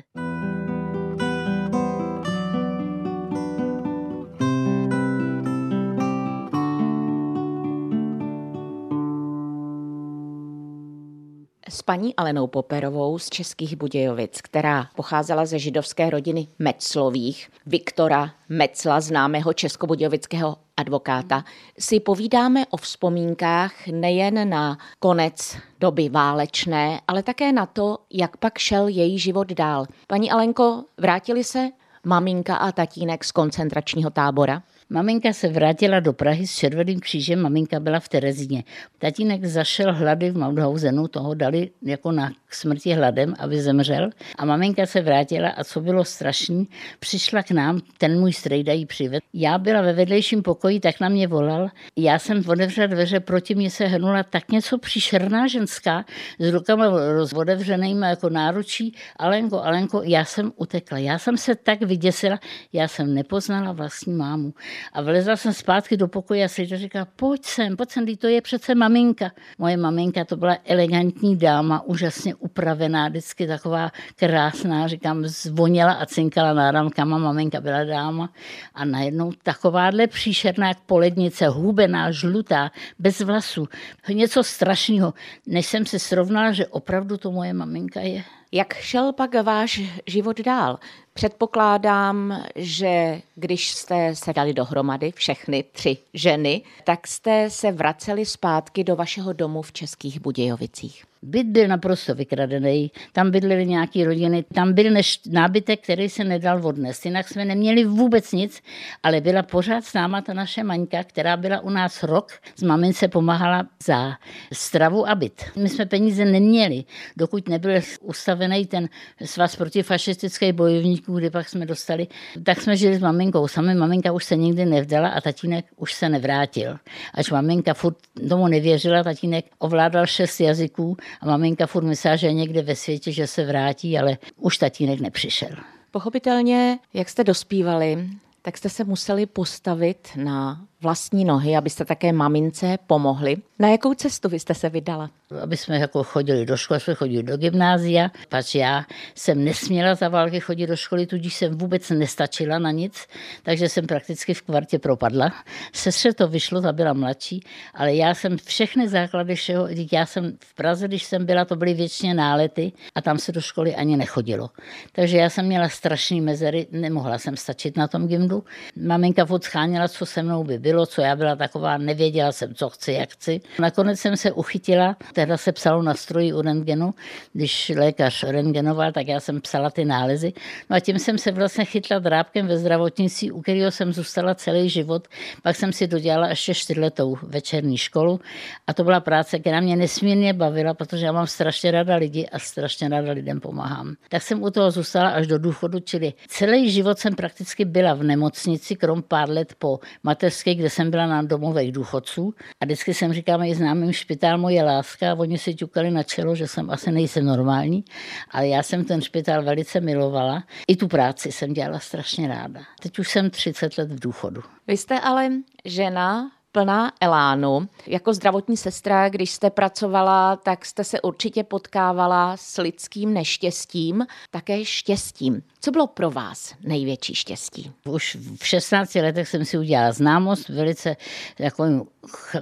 Paní 11.88 12.16
Alenou 12.16 12.46
Poperovou 12.46 13.18
z 13.18 13.30
Českých 13.30 13.76
Budějovic, 13.76 14.40
která 14.40 14.88
pocházela 14.96 15.46
ze 15.46 15.58
židovské 15.58 16.10
rodiny 16.10 16.46
Metzlových, 16.58 17.50
Viktora 17.66 18.30
Metzla, 18.48 19.00
známého 19.00 19.52
českobudějovického 19.52 20.56
advokáta, 20.76 21.44
si 21.78 22.00
povídáme 22.00 22.66
o 22.66 22.76
vzpomínkách 22.76 23.86
nejen 23.86 24.48
na 24.48 24.78
konec 24.98 25.56
doby 25.80 26.08
válečné, 26.08 27.00
ale 27.08 27.22
také 27.22 27.52
na 27.52 27.66
to, 27.66 27.98
jak 28.10 28.36
pak 28.36 28.58
šel 28.58 28.88
její 28.88 29.18
život 29.18 29.52
dál. 29.52 29.86
Paní 30.06 30.30
Alenko, 30.30 30.84
vrátili 30.98 31.44
se 31.44 31.68
maminka 32.04 32.56
a 32.56 32.72
tatínek 32.72 33.24
z 33.24 33.32
koncentračního 33.32 34.10
tábora? 34.10 34.62
Maminka 34.90 35.32
se 35.32 35.48
vrátila 35.48 36.00
do 36.00 36.12
Prahy 36.12 36.46
s 36.46 36.56
Červeným 36.56 37.00
křížem, 37.00 37.42
maminka 37.42 37.80
byla 37.80 38.00
v 38.00 38.08
Terezíně. 38.08 38.64
Tatínek 38.98 39.44
zašel 39.44 39.94
hlady 39.94 40.30
v 40.30 40.36
Mauthausenu, 40.36 41.08
toho 41.08 41.34
dali 41.34 41.70
jako 41.82 42.12
na 42.12 42.32
smrti 42.50 42.92
hladem, 42.92 43.34
aby 43.38 43.60
zemřel. 43.60 44.10
A 44.38 44.44
maminka 44.44 44.86
se 44.86 45.00
vrátila 45.00 45.48
a 45.48 45.64
co 45.64 45.80
bylo 45.80 46.04
strašný, 46.04 46.68
přišla 47.00 47.42
k 47.42 47.50
nám, 47.50 47.80
ten 47.98 48.20
můj 48.20 48.32
strejda 48.32 48.72
jí 48.72 48.86
přived. 48.86 49.22
Já 49.34 49.58
byla 49.58 49.82
ve 49.82 49.92
vedlejším 49.92 50.42
pokoji, 50.42 50.80
tak 50.80 51.00
na 51.00 51.08
mě 51.08 51.26
volal. 51.26 51.68
Já 51.96 52.18
jsem 52.18 52.42
otevřela 52.46 52.86
dveře, 52.86 53.20
proti 53.20 53.54
mě 53.54 53.70
se 53.70 53.86
hrnula 53.86 54.22
tak 54.22 54.50
něco 54.52 54.78
příšerná 54.78 55.46
ženská 55.46 56.04
s 56.38 56.52
rukama 56.52 56.86
rozvodevřenýma 57.12 58.06
jako 58.08 58.28
náručí. 58.28 58.94
Alenko, 59.16 59.62
Alenko, 59.62 60.02
já 60.04 60.24
jsem 60.24 60.52
utekla. 60.56 60.98
Já 60.98 61.18
jsem 61.18 61.36
se 61.36 61.54
tak 61.54 61.82
vyděsila, 61.82 62.38
já 62.72 62.88
jsem 62.88 63.14
nepoznala 63.14 63.72
vlastní 63.72 64.14
mámu. 64.14 64.52
A 64.92 65.02
vlezla 65.02 65.36
jsem 65.36 65.52
zpátky 65.52 65.96
do 65.96 66.08
pokoje 66.08 66.44
a 66.44 66.48
Sejda 66.48 66.76
říká, 66.76 67.08
pojď 67.16 67.44
sem, 67.44 67.76
pojď 67.76 67.90
sem, 67.90 68.06
to 68.16 68.26
je 68.26 68.40
přece 68.42 68.74
maminka. 68.74 69.30
Moje 69.58 69.76
maminka 69.76 70.24
to 70.24 70.36
byla 70.36 70.56
elegantní 70.64 71.36
dáma, 71.36 71.82
úžasně 71.82 72.34
upravená, 72.34 73.08
vždycky 73.08 73.46
taková 73.46 73.92
krásná, 74.16 74.88
říkám, 74.88 75.26
zvoněla 75.26 75.92
a 75.92 76.06
cinkala 76.06 76.52
náramkama, 76.52 77.18
maminka 77.18 77.60
byla 77.60 77.84
dáma. 77.84 78.30
A 78.74 78.84
najednou 78.84 79.32
takováhle 79.42 80.06
příšerná 80.06 80.68
jak 80.68 80.80
polednice, 80.80 81.48
hubená, 81.48 82.10
žlutá, 82.10 82.70
bez 82.98 83.20
vlasů. 83.20 83.68
Něco 84.08 84.44
strašného, 84.44 85.14
než 85.46 85.66
jsem 85.66 85.86
si 85.86 85.98
srovnala, 85.98 86.52
že 86.52 86.66
opravdu 86.66 87.16
to 87.16 87.32
moje 87.32 87.52
maminka 87.52 88.00
je. 88.00 88.22
Jak 88.52 88.74
šel 88.74 89.12
pak 89.12 89.34
váš 89.42 89.80
život 90.06 90.40
dál? 90.40 90.78
Předpokládám, 91.18 92.42
že 92.56 93.22
když 93.34 93.70
jste 93.70 94.16
se 94.16 94.32
dali 94.32 94.54
dohromady, 94.54 95.12
všechny 95.12 95.64
tři 95.72 95.96
ženy, 96.14 96.62
tak 96.84 97.06
jste 97.06 97.50
se 97.50 97.72
vraceli 97.72 98.26
zpátky 98.26 98.84
do 98.84 98.96
vašeho 98.96 99.32
domu 99.32 99.62
v 99.62 99.72
Českých 99.72 100.20
Budějovicích. 100.20 101.04
Byt 101.22 101.46
byl 101.46 101.68
naprosto 101.68 102.14
vykradený, 102.14 102.90
tam 103.12 103.30
bydlely 103.30 103.66
nějaké 103.66 104.04
rodiny, 104.04 104.44
tam 104.54 104.72
byl 104.72 104.90
než 104.90 105.20
nábytek, 105.26 105.82
který 105.82 106.08
se 106.08 106.24
nedal 106.24 106.66
odnést. 106.66 107.04
Jinak 107.04 107.28
jsme 107.28 107.44
neměli 107.44 107.84
vůbec 107.84 108.32
nic, 108.32 108.62
ale 109.02 109.20
byla 109.20 109.42
pořád 109.42 109.84
s 109.84 109.94
náma 109.94 110.22
ta 110.22 110.32
naše 110.34 110.64
maňka, 110.64 111.04
která 111.04 111.36
byla 111.36 111.60
u 111.60 111.70
nás 111.70 112.02
rok, 112.02 112.32
s 112.56 112.62
mamince 112.62 113.08
pomáhala 113.08 113.66
za 113.86 114.12
stravu 114.52 115.08
a 115.08 115.14
byt. 115.14 115.44
My 115.56 115.68
jsme 115.68 115.86
peníze 115.86 116.24
neměli, 116.24 116.84
dokud 117.16 117.48
nebyl 117.48 117.80
ustavený 118.00 118.66
ten 118.66 118.88
svaz 119.24 119.56
protifašistických 119.56 120.52
bojovníků, 120.52 121.18
kdy 121.18 121.30
pak 121.30 121.48
jsme 121.48 121.66
dostali, 121.66 122.06
tak 122.44 122.60
jsme 122.60 122.76
žili 122.76 122.96
s 122.96 123.00
maminkou. 123.00 123.48
Sami 123.48 123.74
maminka 123.74 124.12
už 124.12 124.24
se 124.24 124.36
nikdy 124.36 124.64
nevdala 124.64 125.08
a 125.08 125.20
tatínek 125.20 125.64
už 125.76 125.92
se 125.92 126.08
nevrátil. 126.08 126.76
Až 127.14 127.30
maminka 127.30 127.74
furt 127.74 127.96
tomu 128.28 128.48
nevěřila, 128.48 129.02
tatínek 129.02 129.44
ovládal 129.58 130.06
šest 130.06 130.40
jazyků 130.40 130.96
a 131.20 131.26
maminka 131.26 131.66
furt 131.66 131.84
myslela, 131.84 132.16
že 132.16 132.26
je 132.26 132.32
někde 132.32 132.62
ve 132.62 132.76
světě, 132.76 133.12
že 133.12 133.26
se 133.26 133.46
vrátí, 133.46 133.98
ale 133.98 134.18
už 134.36 134.58
tatínek 134.58 135.00
nepřišel. 135.00 135.50
Pochopitelně, 135.90 136.78
jak 136.94 137.08
jste 137.08 137.24
dospívali, 137.24 138.08
tak 138.42 138.58
jste 138.58 138.68
se 138.68 138.84
museli 138.84 139.26
postavit 139.26 140.08
na 140.16 140.66
vlastní 140.80 141.24
nohy, 141.24 141.56
abyste 141.56 141.84
také 141.84 142.12
mamince 142.12 142.78
pomohli. 142.86 143.36
Na 143.58 143.68
jakou 143.68 143.94
cestu 143.94 144.28
vy 144.28 144.38
jste 144.38 144.54
se 144.54 144.68
vydala? 144.68 145.10
Aby 145.42 145.56
jsme 145.56 145.78
jako 145.78 146.04
chodili 146.04 146.46
do 146.46 146.56
školy, 146.56 146.80
jsme 146.80 146.94
chodili 146.94 147.22
do 147.22 147.36
gymnázia, 147.36 148.10
pač 148.28 148.54
já 148.54 148.84
jsem 149.14 149.44
nesměla 149.44 149.94
za 149.94 150.08
války 150.08 150.40
chodit 150.40 150.66
do 150.66 150.76
školy, 150.76 151.06
tudíž 151.06 151.34
jsem 151.34 151.58
vůbec 151.58 151.90
nestačila 151.90 152.58
na 152.58 152.70
nic, 152.70 153.06
takže 153.42 153.68
jsem 153.68 153.86
prakticky 153.86 154.34
v 154.34 154.42
kvartě 154.42 154.78
propadla. 154.78 155.32
Sestře 155.72 156.12
to 156.12 156.28
vyšlo, 156.28 156.60
ta 156.60 156.72
byla 156.72 156.92
mladší, 156.92 157.44
ale 157.74 157.94
já 157.94 158.14
jsem 158.14 158.36
všechny 158.38 158.88
základy 158.88 159.34
všeho, 159.34 159.68
já 159.92 160.06
jsem 160.06 160.32
v 160.44 160.54
Praze, 160.54 160.88
když 160.88 161.04
jsem 161.04 161.26
byla, 161.26 161.44
to 161.44 161.56
byly 161.56 161.74
většině 161.74 162.14
nálety 162.14 162.72
a 162.94 163.00
tam 163.00 163.18
se 163.18 163.32
do 163.32 163.40
školy 163.40 163.74
ani 163.74 163.96
nechodilo. 163.96 164.50
Takže 164.92 165.16
já 165.16 165.30
jsem 165.30 165.46
měla 165.46 165.68
strašné 165.68 166.20
mezery, 166.20 166.66
nemohla 166.72 167.18
jsem 167.18 167.36
stačit 167.36 167.76
na 167.76 167.88
tom 167.88 168.08
gymdu. 168.08 168.44
Maminka 168.76 169.24
furt 169.24 169.44
scháněla, 169.44 169.88
co 169.88 170.06
se 170.06 170.22
mnou 170.22 170.44
by 170.44 170.58
bylo, 170.68 170.86
co 170.86 171.00
já 171.00 171.16
byla 171.16 171.36
taková, 171.36 171.78
nevěděla 171.78 172.32
jsem, 172.32 172.54
co 172.54 172.68
chci, 172.68 172.92
jak 172.92 173.10
chci. 173.10 173.40
Nakonec 173.58 174.00
jsem 174.00 174.16
se 174.16 174.32
uchytila, 174.32 174.96
teda 175.12 175.36
se 175.36 175.52
psalo 175.52 175.82
na 175.82 175.94
stroji 175.94 176.32
u 176.32 176.42
rentgenu, 176.42 176.94
když 177.32 177.72
lékař 177.76 178.24
rentgenoval, 178.24 178.92
tak 178.92 179.08
já 179.08 179.20
jsem 179.20 179.40
psala 179.40 179.70
ty 179.70 179.84
nálezy. 179.84 180.32
No 180.70 180.76
a 180.76 180.80
tím 180.80 180.98
jsem 180.98 181.18
se 181.18 181.32
vlastně 181.32 181.64
chytla 181.64 181.98
drábkem 181.98 182.46
ve 182.46 182.56
zdravotnictví, 182.58 183.32
u 183.32 183.40
kterého 183.40 183.70
jsem 183.70 183.92
zůstala 183.92 184.34
celý 184.34 184.68
život. 184.68 185.08
Pak 185.42 185.56
jsem 185.56 185.72
si 185.72 185.86
dodělala 185.86 186.28
ještě 186.28 186.54
čtyřletou 186.54 187.16
večerní 187.22 187.76
školu 187.76 188.20
a 188.66 188.74
to 188.74 188.84
byla 188.84 189.00
práce, 189.00 189.38
která 189.38 189.60
mě 189.60 189.76
nesmírně 189.76 190.32
bavila, 190.32 190.74
protože 190.74 191.06
já 191.06 191.12
mám 191.12 191.26
strašně 191.26 191.70
ráda 191.70 191.96
lidi 191.96 192.28
a 192.32 192.38
strašně 192.38 192.88
ráda 192.88 193.12
lidem 193.12 193.40
pomáhám. 193.40 193.94
Tak 194.08 194.22
jsem 194.22 194.42
u 194.42 194.50
toho 194.50 194.70
zůstala 194.70 195.08
až 195.08 195.26
do 195.26 195.38
důchodu, 195.38 195.80
čili 195.80 196.12
celý 196.26 196.70
život 196.70 196.98
jsem 196.98 197.14
prakticky 197.14 197.64
byla 197.64 197.94
v 197.94 198.02
nemocnici, 198.02 198.76
krom 198.76 199.02
pár 199.02 199.30
let 199.30 199.54
po 199.58 199.78
mateřské, 200.02 200.54
kde 200.58 200.70
jsem 200.70 200.90
byla 200.90 201.06
na 201.06 201.22
domových 201.22 201.72
důchodců 201.72 202.34
a 202.60 202.64
vždycky 202.64 202.94
jsem 202.94 203.12
říkala 203.12 203.38
mají 203.38 203.54
známým 203.54 203.92
špitál 203.92 204.38
moje 204.38 204.62
láska 204.62 205.12
a 205.12 205.14
oni 205.14 205.38
si 205.38 205.54
ťukali 205.54 205.90
na 205.90 206.02
čelo, 206.02 206.34
že 206.34 206.48
jsem 206.48 206.70
asi 206.70 206.92
nejsem 206.92 207.24
normální, 207.24 207.84
ale 208.30 208.48
já 208.48 208.62
jsem 208.62 208.84
ten 208.84 209.02
špitál 209.02 209.42
velice 209.42 209.80
milovala. 209.80 210.42
I 210.68 210.76
tu 210.76 210.88
práci 210.88 211.32
jsem 211.32 211.52
dělala 211.52 211.78
strašně 211.78 212.28
ráda. 212.28 212.60
Teď 212.82 212.98
už 212.98 213.08
jsem 213.08 213.30
30 213.30 213.78
let 213.78 213.92
v 213.92 214.00
důchodu. 214.00 214.42
Vy 214.66 214.76
jste 214.76 215.00
ale 215.00 215.28
žena 215.64 216.30
plná 216.52 216.92
elánu. 217.00 217.68
Jako 217.86 218.14
zdravotní 218.14 218.56
sestra, 218.56 219.08
když 219.08 219.30
jste 219.30 219.50
pracovala, 219.50 220.36
tak 220.36 220.64
jste 220.64 220.84
se 220.84 221.00
určitě 221.00 221.44
potkávala 221.44 222.36
s 222.36 222.62
lidským 222.62 223.14
neštěstím, 223.14 224.06
také 224.30 224.64
štěstím. 224.64 225.42
Co 225.60 225.70
bylo 225.70 225.86
pro 225.86 226.10
vás 226.10 226.54
největší 226.64 227.14
štěstí? 227.14 227.72
Už 227.84 228.16
v 228.40 228.46
16 228.46 228.94
letech 228.94 229.28
jsem 229.28 229.44
si 229.44 229.58
udělala 229.58 229.92
známost 229.92 230.48
velice 230.48 230.96
takovým 231.38 231.82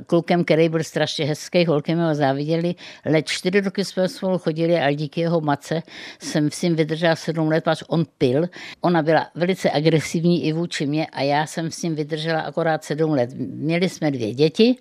klukem, 0.06 0.44
který 0.44 0.68
byl 0.68 0.84
strašně 0.84 1.24
hezký, 1.24 1.66
holky 1.66 1.94
mi 1.94 2.02
ho 2.02 2.14
záviděli. 2.14 2.74
Let 3.04 3.28
čtyři 3.28 3.60
roky 3.60 3.84
jsme 3.84 4.08
spolu 4.08 4.38
chodili 4.38 4.76
a 4.80 4.92
díky 4.92 5.20
jeho 5.20 5.40
matce 5.40 5.82
jsem 6.22 6.50
s 6.50 6.62
ním 6.62 6.76
vydržela 6.76 7.16
sedm 7.16 7.48
let, 7.48 7.68
až 7.68 7.84
on 7.88 8.04
pil. 8.18 8.46
Ona 8.80 9.02
byla 9.02 9.26
velice 9.34 9.70
agresivní 9.70 10.44
i 10.44 10.52
vůči 10.52 10.86
mě 10.86 11.06
a 11.06 11.22
já 11.22 11.46
jsem 11.46 11.70
s 11.70 11.82
ním 11.82 11.94
vydržela 11.94 12.40
akorát 12.40 12.84
sedm 12.84 13.10
let. 13.10 13.30
Měli 13.38 13.88
jsme 13.88 14.10
dvě 14.10 14.34
děti 14.34 14.76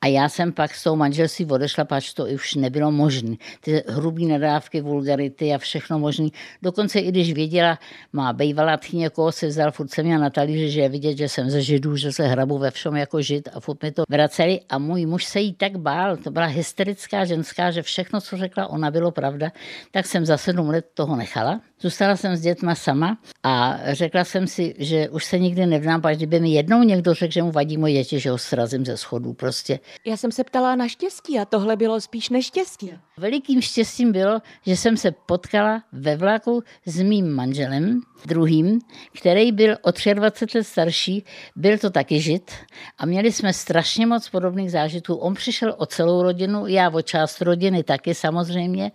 A 0.00 0.06
já 0.06 0.28
jsem 0.28 0.52
pak 0.52 0.74
s 0.74 0.82
tou 0.82 0.96
manželství 0.96 1.46
odešla, 1.46 1.84
pač 1.84 2.14
to 2.14 2.24
už 2.24 2.54
nebylo 2.54 2.90
možné. 2.90 3.36
Ty 3.60 3.82
hrubý 3.88 4.26
nadávky, 4.26 4.80
vulgarity 4.80 5.54
a 5.54 5.58
všechno 5.58 5.98
možné. 5.98 6.28
Dokonce 6.62 7.00
i 7.00 7.08
když 7.08 7.32
věděla, 7.32 7.78
má 8.12 8.32
bývalá 8.32 8.76
tchyně, 8.76 9.10
koho 9.10 9.32
se 9.32 9.46
vzal, 9.46 9.72
furt 9.72 9.90
jsem 9.90 10.06
měla 10.06 10.20
na 10.20 10.30
talíři, 10.30 10.70
že 10.70 10.80
je 10.80 10.88
vidět, 10.88 11.18
že 11.18 11.28
jsem 11.28 11.50
ze 11.50 11.62
židů, 11.62 11.96
že 11.96 12.12
se 12.12 12.26
hrabu 12.26 12.58
ve 12.58 12.70
všem 12.70 12.96
jako 12.96 13.22
žid 13.22 13.48
a 13.54 13.60
furt 13.60 13.82
mi 13.82 13.92
to 13.92 14.02
vraceli. 14.08 14.60
A 14.68 14.78
můj 14.78 15.06
muž 15.06 15.24
se 15.24 15.40
jí 15.40 15.52
tak 15.52 15.76
bál, 15.76 16.16
to 16.16 16.30
byla 16.30 16.46
hysterická 16.46 17.24
ženská, 17.24 17.70
že 17.70 17.82
všechno, 17.82 18.20
co 18.20 18.36
řekla 18.36 18.66
ona, 18.66 18.90
bylo 18.90 19.10
pravda. 19.10 19.52
Tak 19.90 20.06
jsem 20.06 20.26
za 20.26 20.36
sedm 20.36 20.68
let 20.68 20.86
toho 20.94 21.16
nechala. 21.16 21.60
Zůstala 21.80 22.16
jsem 22.16 22.36
s 22.36 22.40
dětma 22.40 22.74
sama 22.74 23.18
a 23.42 23.78
řekla 23.92 24.24
jsem 24.24 24.46
si, 24.46 24.74
že 24.78 25.08
už 25.08 25.24
se 25.24 25.38
nikdy 25.38 25.66
nevdám, 25.66 26.00
až 26.04 26.16
kdyby 26.16 26.40
mi 26.40 26.50
jednou 26.50 26.82
někdo 26.82 27.14
řekl, 27.14 27.32
že 27.32 27.42
mu 27.42 27.50
vadí 27.52 27.76
moje 27.76 27.92
děti, 27.92 28.20
že 28.20 28.30
ho 28.30 28.38
srazím 28.38 28.84
ze 28.84 28.96
schodů 28.96 29.32
prostě. 29.32 29.78
Já 30.04 30.16
jsem 30.16 30.32
se 30.32 30.44
ptala 30.44 30.76
na 30.76 30.88
štěstí 30.88 31.38
a 31.38 31.44
tohle 31.44 31.76
bylo 31.76 32.00
spíš 32.00 32.28
neštěstí. 32.28 32.92
Velikým 33.16 33.62
štěstím 33.62 34.12
bylo, 34.12 34.40
že 34.66 34.76
jsem 34.76 34.96
se 34.96 35.10
potkala 35.10 35.82
ve 35.92 36.16
vlaku 36.16 36.62
s 36.86 37.02
mým 37.02 37.30
manželem, 37.30 38.00
druhým, 38.26 38.80
který 39.18 39.52
byl 39.52 39.76
o 39.82 39.90
23 40.14 40.58
let 40.58 40.64
starší, 40.64 41.24
byl 41.56 41.78
to 41.78 41.90
taky 41.90 42.20
žid 42.20 42.50
a 42.98 43.06
měli 43.06 43.32
jsme 43.32 43.52
strašně 43.52 44.06
moc 44.06 44.28
podobných 44.28 44.70
zážitků. 44.70 45.14
On 45.14 45.34
přišel 45.34 45.74
o 45.78 45.86
celou 45.86 46.22
rodinu, 46.22 46.66
já 46.66 46.90
o 46.90 47.02
část 47.02 47.40
rodiny 47.40 47.82
taky 47.82 48.14
samozřejmě 48.14 48.92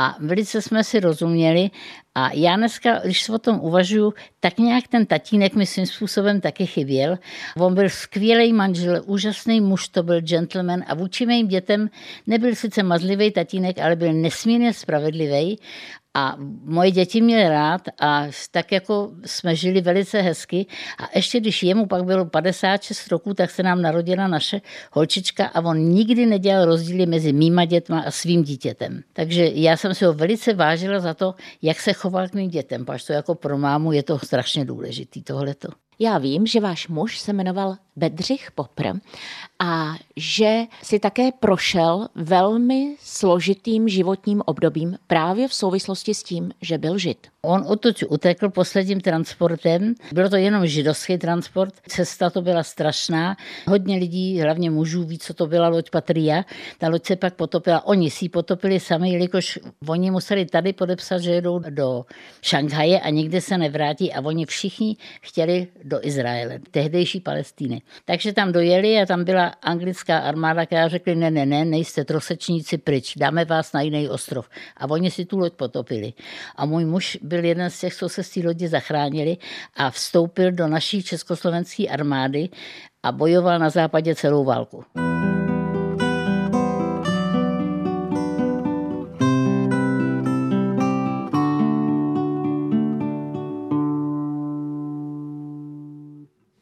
a 0.00 0.16
velice 0.20 0.62
jsme 0.62 0.84
si 0.84 1.00
rozuměli 1.00 1.70
a 2.14 2.32
já 2.32 2.56
dneska, 2.56 2.98
když 3.04 3.22
se 3.22 3.32
o 3.32 3.38
tom 3.38 3.60
uvažuju, 3.60 4.14
tak 4.40 4.58
nějak 4.58 4.88
ten 4.88 5.06
tatínek 5.06 5.54
mi 5.54 5.66
svým 5.66 5.86
způsobem 5.86 6.40
taky 6.40 6.66
chyběl. 6.66 7.18
On 7.58 7.74
byl 7.74 7.88
skvělý 7.88 8.52
manžel, 8.52 9.02
úžasný 9.06 9.60
muž, 9.60 9.88
to 9.88 10.02
byl 10.02 10.20
gentleman 10.20 10.84
a 10.86 10.94
vůči 10.94 11.26
mým 11.26 11.48
dětem 11.48 11.90
nebyl 12.26 12.54
sice 12.54 12.82
mazlivý 12.82 13.30
tatínek, 13.30 13.78
ale 13.78 13.96
byl 13.96 14.12
nesmírně 14.12 14.72
spravedlivý 14.72 15.58
a 16.14 16.36
moje 16.64 16.90
děti 16.90 17.20
měly 17.20 17.48
rád 17.48 17.80
a 18.00 18.26
tak 18.50 18.72
jako 18.72 19.10
jsme 19.24 19.56
žili 19.56 19.80
velice 19.80 20.20
hezky. 20.20 20.66
A 20.98 21.08
ještě 21.14 21.40
když 21.40 21.62
jemu 21.62 21.86
pak 21.86 22.04
bylo 22.04 22.24
56 22.24 23.08
roků, 23.08 23.34
tak 23.34 23.50
se 23.50 23.62
nám 23.62 23.82
narodila 23.82 24.28
naše 24.28 24.60
holčička 24.92 25.46
a 25.46 25.60
on 25.60 25.78
nikdy 25.78 26.26
nedělal 26.26 26.64
rozdíly 26.64 27.06
mezi 27.06 27.32
mýma 27.32 27.64
dětma 27.64 28.00
a 28.00 28.10
svým 28.10 28.42
dítětem. 28.42 29.02
Takže 29.12 29.50
já 29.54 29.76
jsem 29.76 29.94
si 29.94 30.04
ho 30.04 30.12
velice 30.12 30.54
vážila 30.54 31.00
za 31.00 31.14
to, 31.14 31.34
jak 31.62 31.80
se 31.80 31.92
choval 31.92 32.28
k 32.28 32.34
mým 32.34 32.50
dětem, 32.50 32.84
protože 32.84 33.06
to 33.06 33.12
jako 33.12 33.34
pro 33.34 33.58
mámu 33.58 33.92
je 33.92 34.02
to 34.02 34.18
strašně 34.18 34.64
důležitý 34.64 35.22
tohleto. 35.22 35.68
Já 36.02 36.18
vím, 36.18 36.46
že 36.46 36.60
váš 36.60 36.88
muž 36.88 37.18
se 37.18 37.32
jmenoval 37.32 37.76
Bedřich 37.96 38.50
Popr 38.54 38.86
a 39.58 39.94
že 40.16 40.60
si 40.82 40.98
také 40.98 41.32
prošel 41.32 42.08
velmi 42.14 42.96
složitým 43.00 43.88
životním 43.88 44.42
obdobím 44.46 44.96
právě 45.06 45.48
v 45.48 45.54
souvislosti 45.54 46.14
s 46.14 46.22
tím, 46.22 46.50
že 46.62 46.78
byl 46.78 46.98
žid. 46.98 47.26
On 47.42 47.64
odtud 47.66 47.96
utekl 48.08 48.48
posledním 48.50 49.00
transportem. 49.00 49.94
Bylo 50.12 50.28
to 50.28 50.36
jenom 50.36 50.66
židovský 50.66 51.18
transport. 51.18 51.74
Cesta 51.88 52.30
to 52.30 52.42
byla 52.42 52.62
strašná. 52.62 53.36
Hodně 53.66 53.96
lidí, 53.96 54.40
hlavně 54.40 54.70
mužů, 54.70 55.04
ví, 55.04 55.18
co 55.18 55.34
to 55.34 55.46
byla 55.46 55.68
loď 55.68 55.90
Patria. 55.90 56.44
Ta 56.78 56.88
loď 56.88 57.06
se 57.06 57.16
pak 57.16 57.34
potopila. 57.34 57.86
Oni 57.86 58.10
si 58.10 58.24
ji 58.24 58.28
potopili 58.28 58.80
sami, 58.80 59.12
jelikož 59.12 59.58
oni 59.88 60.10
museli 60.10 60.46
tady 60.46 60.72
podepsat, 60.72 61.18
že 61.18 61.30
jedou 61.30 61.58
do 61.58 62.04
Šanghaje 62.42 63.00
a 63.00 63.10
nikdy 63.10 63.40
se 63.40 63.58
nevrátí. 63.58 64.12
A 64.12 64.20
oni 64.20 64.46
všichni 64.46 64.96
chtěli 65.20 65.68
do 65.90 65.98
Izraele, 66.02 66.58
tehdejší 66.70 67.20
Palestíny. 67.20 67.82
Takže 68.04 68.32
tam 68.32 68.52
dojeli 68.52 69.02
a 69.02 69.06
tam 69.06 69.24
byla 69.24 69.46
anglická 69.62 70.18
armáda, 70.18 70.66
která 70.66 70.88
řekli, 70.88 71.16
ne, 71.16 71.30
ne, 71.30 71.46
ne, 71.46 71.64
nejste 71.64 72.04
trosečníci 72.04 72.78
pryč, 72.78 73.16
dáme 73.16 73.44
vás 73.44 73.72
na 73.72 73.80
jiný 73.80 74.08
ostrov. 74.08 74.48
A 74.76 74.90
oni 74.90 75.10
si 75.10 75.24
tu 75.24 75.38
loď 75.38 75.52
potopili. 75.52 76.12
A 76.56 76.66
můj 76.66 76.84
muž 76.84 77.18
byl 77.22 77.44
jeden 77.44 77.70
z 77.70 77.80
těch, 77.80 77.94
co 77.94 78.08
se 78.08 78.22
z 78.22 78.30
té 78.30 78.40
lodi 78.46 78.68
zachránili 78.68 79.36
a 79.76 79.90
vstoupil 79.90 80.52
do 80.52 80.68
naší 80.68 81.02
československé 81.02 81.88
armády 81.88 82.48
a 83.02 83.12
bojoval 83.12 83.58
na 83.58 83.70
západě 83.70 84.14
celou 84.14 84.44
válku. 84.44 84.84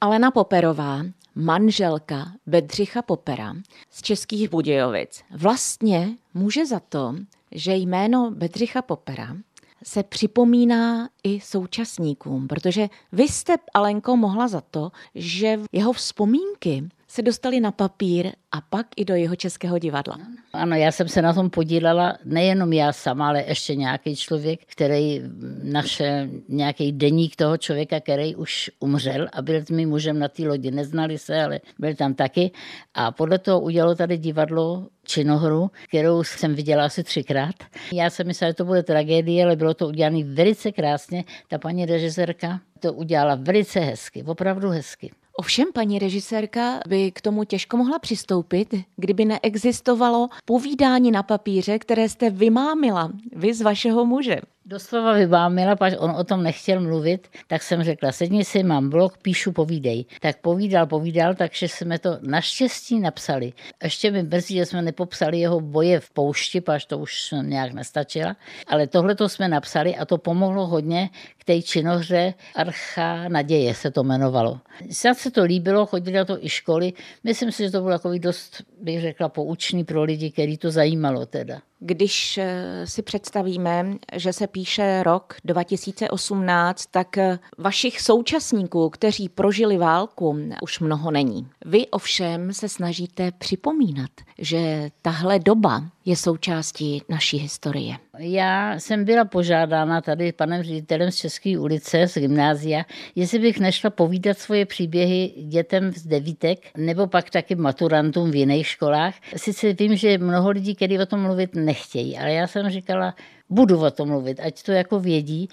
Alena 0.00 0.30
Poperová, 0.30 1.02
manželka 1.34 2.32
Bedřicha 2.46 3.02
Popera 3.02 3.54
z 3.90 4.02
Českých 4.02 4.50
Budějovic, 4.50 5.22
vlastně 5.30 6.16
může 6.34 6.66
za 6.66 6.80
to, 6.80 7.14
že 7.52 7.74
jméno 7.74 8.30
Bedřicha 8.30 8.82
Popera 8.82 9.36
se 9.84 10.02
připomíná 10.02 11.08
i 11.24 11.40
současníkům, 11.40 12.48
protože 12.48 12.88
vy 13.12 13.22
jste, 13.22 13.56
Alenko, 13.74 14.16
mohla 14.16 14.48
za 14.48 14.60
to, 14.60 14.90
že 15.14 15.60
jeho 15.72 15.92
vzpomínky 15.92 16.88
se 17.08 17.22
dostali 17.22 17.60
na 17.60 17.72
papír 17.72 18.32
a 18.52 18.60
pak 18.60 18.86
i 18.96 19.04
do 19.04 19.14
jeho 19.14 19.36
českého 19.36 19.78
divadla. 19.78 20.18
Ano, 20.52 20.76
já 20.76 20.92
jsem 20.92 21.08
se 21.08 21.22
na 21.22 21.32
tom 21.32 21.50
podílela, 21.50 22.18
nejenom 22.24 22.72
já 22.72 22.92
sama, 22.92 23.28
ale 23.28 23.44
ještě 23.48 23.74
nějaký 23.74 24.16
člověk, 24.16 24.60
který 24.66 25.22
našel 25.62 26.28
nějaký 26.48 26.92
deník 26.92 27.36
toho 27.36 27.56
člověka, 27.56 28.00
který 28.00 28.36
už 28.36 28.70
umřel 28.80 29.28
a 29.32 29.42
byl 29.42 29.56
s 29.66 29.70
mým 29.70 29.88
mužem 29.88 30.18
na 30.18 30.28
té 30.28 30.48
lodi. 30.48 30.70
Neznali 30.70 31.18
se, 31.18 31.42
ale 31.42 31.60
byl 31.78 31.94
tam 31.94 32.14
taky. 32.14 32.50
A 32.94 33.12
podle 33.12 33.38
toho 33.38 33.60
udělalo 33.60 33.94
tady 33.94 34.18
divadlo 34.18 34.88
činohru, 35.06 35.70
kterou 35.88 36.24
jsem 36.24 36.54
viděla 36.54 36.84
asi 36.84 37.02
třikrát. 37.02 37.54
Já 37.92 38.10
jsem 38.10 38.26
myslela, 38.26 38.50
že 38.50 38.54
to 38.54 38.64
bude 38.64 38.82
tragédie, 38.82 39.44
ale 39.44 39.56
bylo 39.56 39.74
to 39.74 39.88
udělané 39.88 40.24
velice 40.24 40.72
krásně. 40.72 41.24
Ta 41.48 41.58
paní 41.58 41.86
režisérka 41.86 42.60
to 42.80 42.92
udělala 42.92 43.34
velice 43.34 43.80
hezky, 43.80 44.22
opravdu 44.22 44.68
hezky. 44.68 45.10
Ovšem, 45.40 45.68
paní 45.74 45.98
režisérka 45.98 46.80
by 46.88 47.12
k 47.12 47.20
tomu 47.20 47.44
těžko 47.44 47.76
mohla 47.76 47.98
přistoupit, 47.98 48.74
kdyby 48.96 49.24
neexistovalo 49.24 50.28
povídání 50.44 51.10
na 51.10 51.22
papíře, 51.22 51.78
které 51.78 52.08
jste 52.08 52.30
vymámila 52.30 53.12
vy 53.32 53.54
z 53.54 53.60
vašeho 53.60 54.04
muže. 54.04 54.40
Doslova 54.68 55.16
vybámila, 55.16 55.80
pač 55.80 55.96
on 55.96 56.12
o 56.12 56.24
tom 56.28 56.42
nechtěl 56.42 56.80
mluvit, 56.80 57.28
tak 57.46 57.62
jsem 57.62 57.82
řekla, 57.82 58.12
sedni 58.12 58.44
si, 58.44 58.62
mám 58.62 58.90
blog, 58.90 59.18
píšu, 59.18 59.52
povídej. 59.52 60.04
Tak 60.20 60.44
povídal, 60.44 60.86
povídal, 60.86 61.34
takže 61.34 61.68
jsme 61.68 61.98
to 61.98 62.18
naštěstí 62.20 63.00
napsali. 63.00 63.52
Ještě 63.82 64.10
mi 64.10 64.22
brzy, 64.22 64.54
že 64.54 64.66
jsme 64.66 64.82
nepopsali 64.82 65.40
jeho 65.40 65.60
boje 65.60 66.00
v 66.00 66.10
poušti, 66.10 66.60
pač 66.60 66.84
to 66.84 66.98
už 66.98 67.34
nějak 67.42 67.72
nestačila, 67.72 68.36
ale 68.66 68.86
tohle 68.86 69.14
to 69.14 69.28
jsme 69.28 69.48
napsali 69.48 69.96
a 69.96 70.04
to 70.04 70.18
pomohlo 70.18 70.66
hodně 70.66 71.10
k 71.38 71.44
té 71.44 71.62
činohře 71.62 72.34
Archa 72.54 73.28
naděje 73.28 73.74
se 73.74 73.90
to 73.90 74.00
jmenovalo. 74.00 74.60
Snad 74.90 75.18
se 75.18 75.30
to 75.30 75.44
líbilo, 75.44 75.86
chodili 75.86 76.24
to 76.24 76.44
i 76.44 76.48
školy. 76.48 76.92
Myslím 77.24 77.52
si, 77.52 77.62
že 77.62 77.70
to 77.70 77.80
bylo 77.80 77.92
takový 77.92 78.18
dost, 78.18 78.62
bych 78.80 79.00
řekla, 79.00 79.28
poučný 79.28 79.84
pro 79.84 80.02
lidi, 80.02 80.30
který 80.30 80.58
to 80.58 80.70
zajímalo 80.70 81.26
teda. 81.26 81.60
Když 81.80 82.38
eh, 82.38 82.86
si 82.86 83.02
představíme, 83.02 83.94
že 84.12 84.32
se 84.32 84.46
píše 84.46 85.02
rok 85.02 85.34
2018, 85.44 86.86
tak 86.86 87.18
eh, 87.18 87.38
vašich 87.58 88.00
současníků, 88.00 88.90
kteří 88.90 89.28
prožili 89.28 89.78
válku, 89.78 90.38
už 90.62 90.80
mnoho 90.80 91.10
není. 91.10 91.48
Vy 91.64 91.86
ovšem 91.86 92.52
se 92.52 92.68
snažíte 92.68 93.32
připomínat, 93.32 94.10
že 94.38 94.90
tahle 95.02 95.38
doba 95.38 95.84
je 96.04 96.16
součástí 96.16 97.02
naší 97.08 97.38
historie. 97.38 97.96
Já 98.18 98.74
jsem 98.78 99.04
byla 99.04 99.24
požádána 99.24 100.00
tady 100.00 100.32
panem 100.32 100.62
ředitelem 100.62 101.10
z 101.10 101.16
České 101.16 101.58
ulice, 101.58 102.08
z 102.08 102.18
gymnázia, 102.18 102.84
jestli 103.14 103.38
bych 103.38 103.60
nešla 103.60 103.90
povídat 103.90 104.38
svoje 104.38 104.66
příběhy 104.66 105.34
dětem 105.36 105.92
z 105.92 106.06
devítek, 106.06 106.58
nebo 106.76 107.06
pak 107.06 107.30
taky 107.30 107.54
maturantům 107.54 108.30
v 108.30 108.34
jiných 108.36 108.66
školách. 108.66 109.14
Sice 109.36 109.72
vím, 109.72 109.96
že 109.96 110.18
mnoho 110.18 110.50
lidí, 110.50 110.74
kteří 110.74 110.98
o 110.98 111.06
tom 111.06 111.20
mluvit 111.20 111.54
nechtějí, 111.54 112.18
ale 112.18 112.32
já 112.32 112.46
jsem 112.46 112.70
říkala, 112.70 113.14
budu 113.50 113.80
o 113.80 113.90
tom 113.90 114.08
mluvit, 114.08 114.40
ať 114.40 114.62
to 114.62 114.72
jako 114.72 115.00
vědí 115.00 115.48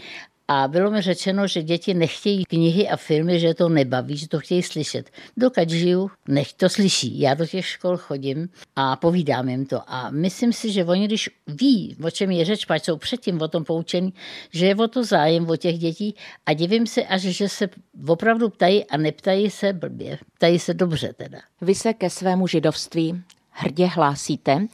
a 0.48 0.68
bylo 0.68 0.92
mi 0.92 1.02
řečeno, 1.02 1.48
že 1.48 1.64
děti 1.64 1.94
nechtějí 1.94 2.46
knihy 2.46 2.88
a 2.88 2.98
filmy, 2.98 3.40
že 3.40 3.54
to 3.54 3.70
nebaví, 3.70 4.18
že 4.18 4.28
to 4.28 4.40
chtějí 4.40 4.64
slyšet. 4.64 5.10
Dokud 5.38 5.70
žiju, 5.70 6.12
nech 6.28 6.54
to 6.54 6.70
slyší. 6.70 7.20
Já 7.20 7.34
do 7.34 7.46
těch 7.46 7.66
škol 7.66 7.98
chodím 7.98 8.50
a 8.76 8.96
povídám 8.96 9.50
jim 9.50 9.66
to. 9.66 9.82
A 9.88 10.10
myslím 10.10 10.54
si, 10.54 10.72
že 10.72 10.86
oni, 10.86 11.08
když 11.08 11.30
ví, 11.48 11.98
o 12.04 12.12
čem 12.12 12.32
je 12.32 12.46
řeč, 12.46 12.66
pač 12.66 12.84
jsou 12.84 12.98
předtím 12.98 13.42
o 13.42 13.48
tom 13.48 13.64
poučení, 13.64 14.14
že 14.52 14.66
je 14.66 14.76
o 14.76 14.88
to 14.88 15.04
zájem 15.04 15.50
o 15.50 15.56
těch 15.56 15.78
dětí 15.80 16.16
a 16.46 16.54
divím 16.54 16.88
se 16.88 17.04
až, 17.04 17.22
že 17.22 17.50
se 17.50 17.70
opravdu 18.08 18.50
ptají 18.50 18.86
a 18.86 18.98
neptají 18.98 19.50
se 19.50 19.74
blbě. 19.74 20.18
Ptají 20.34 20.60
se 20.60 20.74
dobře 20.74 21.14
teda. 21.14 21.40
Vy 21.62 21.76
se 21.76 21.94
ke 21.94 22.10
svému 22.10 22.48
židovství 22.48 23.24
hrdě 23.56 23.86
hlásíte. 23.86 24.68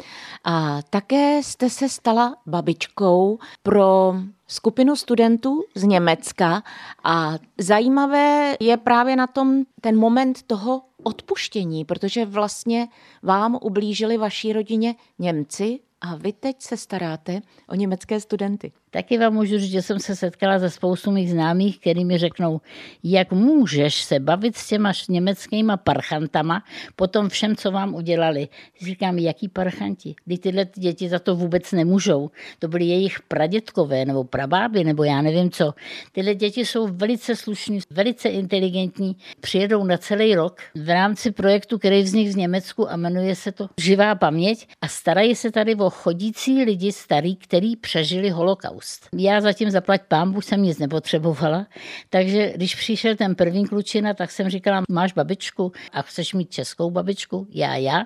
A 0.43 0.81
také 0.89 1.43
jste 1.43 1.69
se 1.69 1.89
stala 1.89 2.35
babičkou 2.45 3.39
pro 3.63 4.15
skupinu 4.47 4.95
studentů 4.95 5.63
z 5.75 5.83
Německa 5.83 6.63
a 7.03 7.33
zajímavé 7.57 8.55
je 8.59 8.77
právě 8.77 9.15
na 9.15 9.27
tom 9.27 9.63
ten 9.81 9.99
moment 9.99 10.43
toho 10.43 10.81
odpuštění, 11.03 11.85
protože 11.85 12.25
vlastně 12.25 12.87
vám 13.23 13.57
ublížili 13.61 14.17
vaší 14.17 14.53
rodině 14.53 14.95
Němci 15.19 15.79
a 16.01 16.15
vy 16.15 16.33
teď 16.33 16.55
se 16.59 16.77
staráte 16.77 17.41
o 17.69 17.75
německé 17.75 18.19
studenty. 18.19 18.71
Taky 18.93 19.17
vám 19.17 19.33
můžu 19.33 19.57
říct, 19.59 19.71
že 19.71 19.81
jsem 19.81 19.99
se 19.99 20.15
setkala 20.15 20.59
se 20.59 20.69
spoustu 20.69 21.11
mých 21.11 21.31
známých, 21.31 21.79
který 21.79 22.05
mi 22.05 22.17
řeknou, 22.17 22.61
jak 23.03 23.31
můžeš 23.31 24.03
se 24.03 24.19
bavit 24.19 24.57
s 24.57 24.67
těma 24.67 24.91
německýma 25.09 25.77
parchantama 25.77 26.63
po 26.95 27.07
tom 27.07 27.29
všem, 27.29 27.55
co 27.55 27.71
vám 27.71 27.95
udělali. 27.95 28.47
Říkám, 28.81 29.17
jaký 29.17 29.47
parchanti? 29.47 30.15
Kdy 30.25 30.37
tyhle 30.37 30.65
děti 30.75 31.09
za 31.09 31.19
to 31.19 31.35
vůbec 31.35 31.71
nemůžou. 31.71 32.29
To 32.59 32.67
byly 32.67 32.85
jejich 32.85 33.19
pradětkové 33.27 34.05
nebo 34.05 34.23
prabáby, 34.23 34.83
nebo 34.83 35.03
já 35.03 35.21
nevím 35.21 35.51
co. 35.51 35.73
Tyhle 36.11 36.35
děti 36.35 36.65
jsou 36.65 36.87
velice 36.87 37.35
slušní, 37.35 37.79
velice 37.89 38.29
inteligentní, 38.29 39.15
přijedou 39.39 39.83
na 39.83 39.97
celý 39.97 40.35
rok 40.35 40.61
v 40.75 40.89
rámci 40.89 41.31
projektu, 41.31 41.79
který 41.79 42.01
vznikl 42.01 42.31
z 42.31 42.35
Německu 42.35 42.91
a 42.91 42.97
jmenuje 42.97 43.35
se 43.35 43.51
to 43.51 43.67
Živá 43.79 44.15
paměť 44.15 44.67
a 44.81 44.87
starají 44.87 45.35
se 45.35 45.51
tady 45.51 45.75
o 45.75 45.90
chodící 45.91 46.63
lidi 46.63 46.91
starý, 46.91 47.35
který 47.35 47.75
přežili 47.75 48.29
holokaust. 48.29 49.09
Já 49.17 49.41
zatím 49.41 49.69
zaplať 49.69 50.01
pámbu 50.07 50.41
jsem 50.41 50.63
nic 50.63 50.79
nepotřebovala, 50.79 51.67
takže 52.09 52.53
když 52.55 52.75
přišel 52.75 53.15
ten 53.15 53.35
první 53.35 53.67
klučina, 53.67 54.13
tak 54.13 54.31
jsem 54.31 54.49
říkala, 54.49 54.83
máš 54.89 55.13
babičku 55.13 55.71
a 55.91 56.01
chceš 56.01 56.33
mít 56.33 56.51
českou 56.51 56.91
babičku? 56.91 57.47
Já, 57.49 57.75
já. 57.75 58.03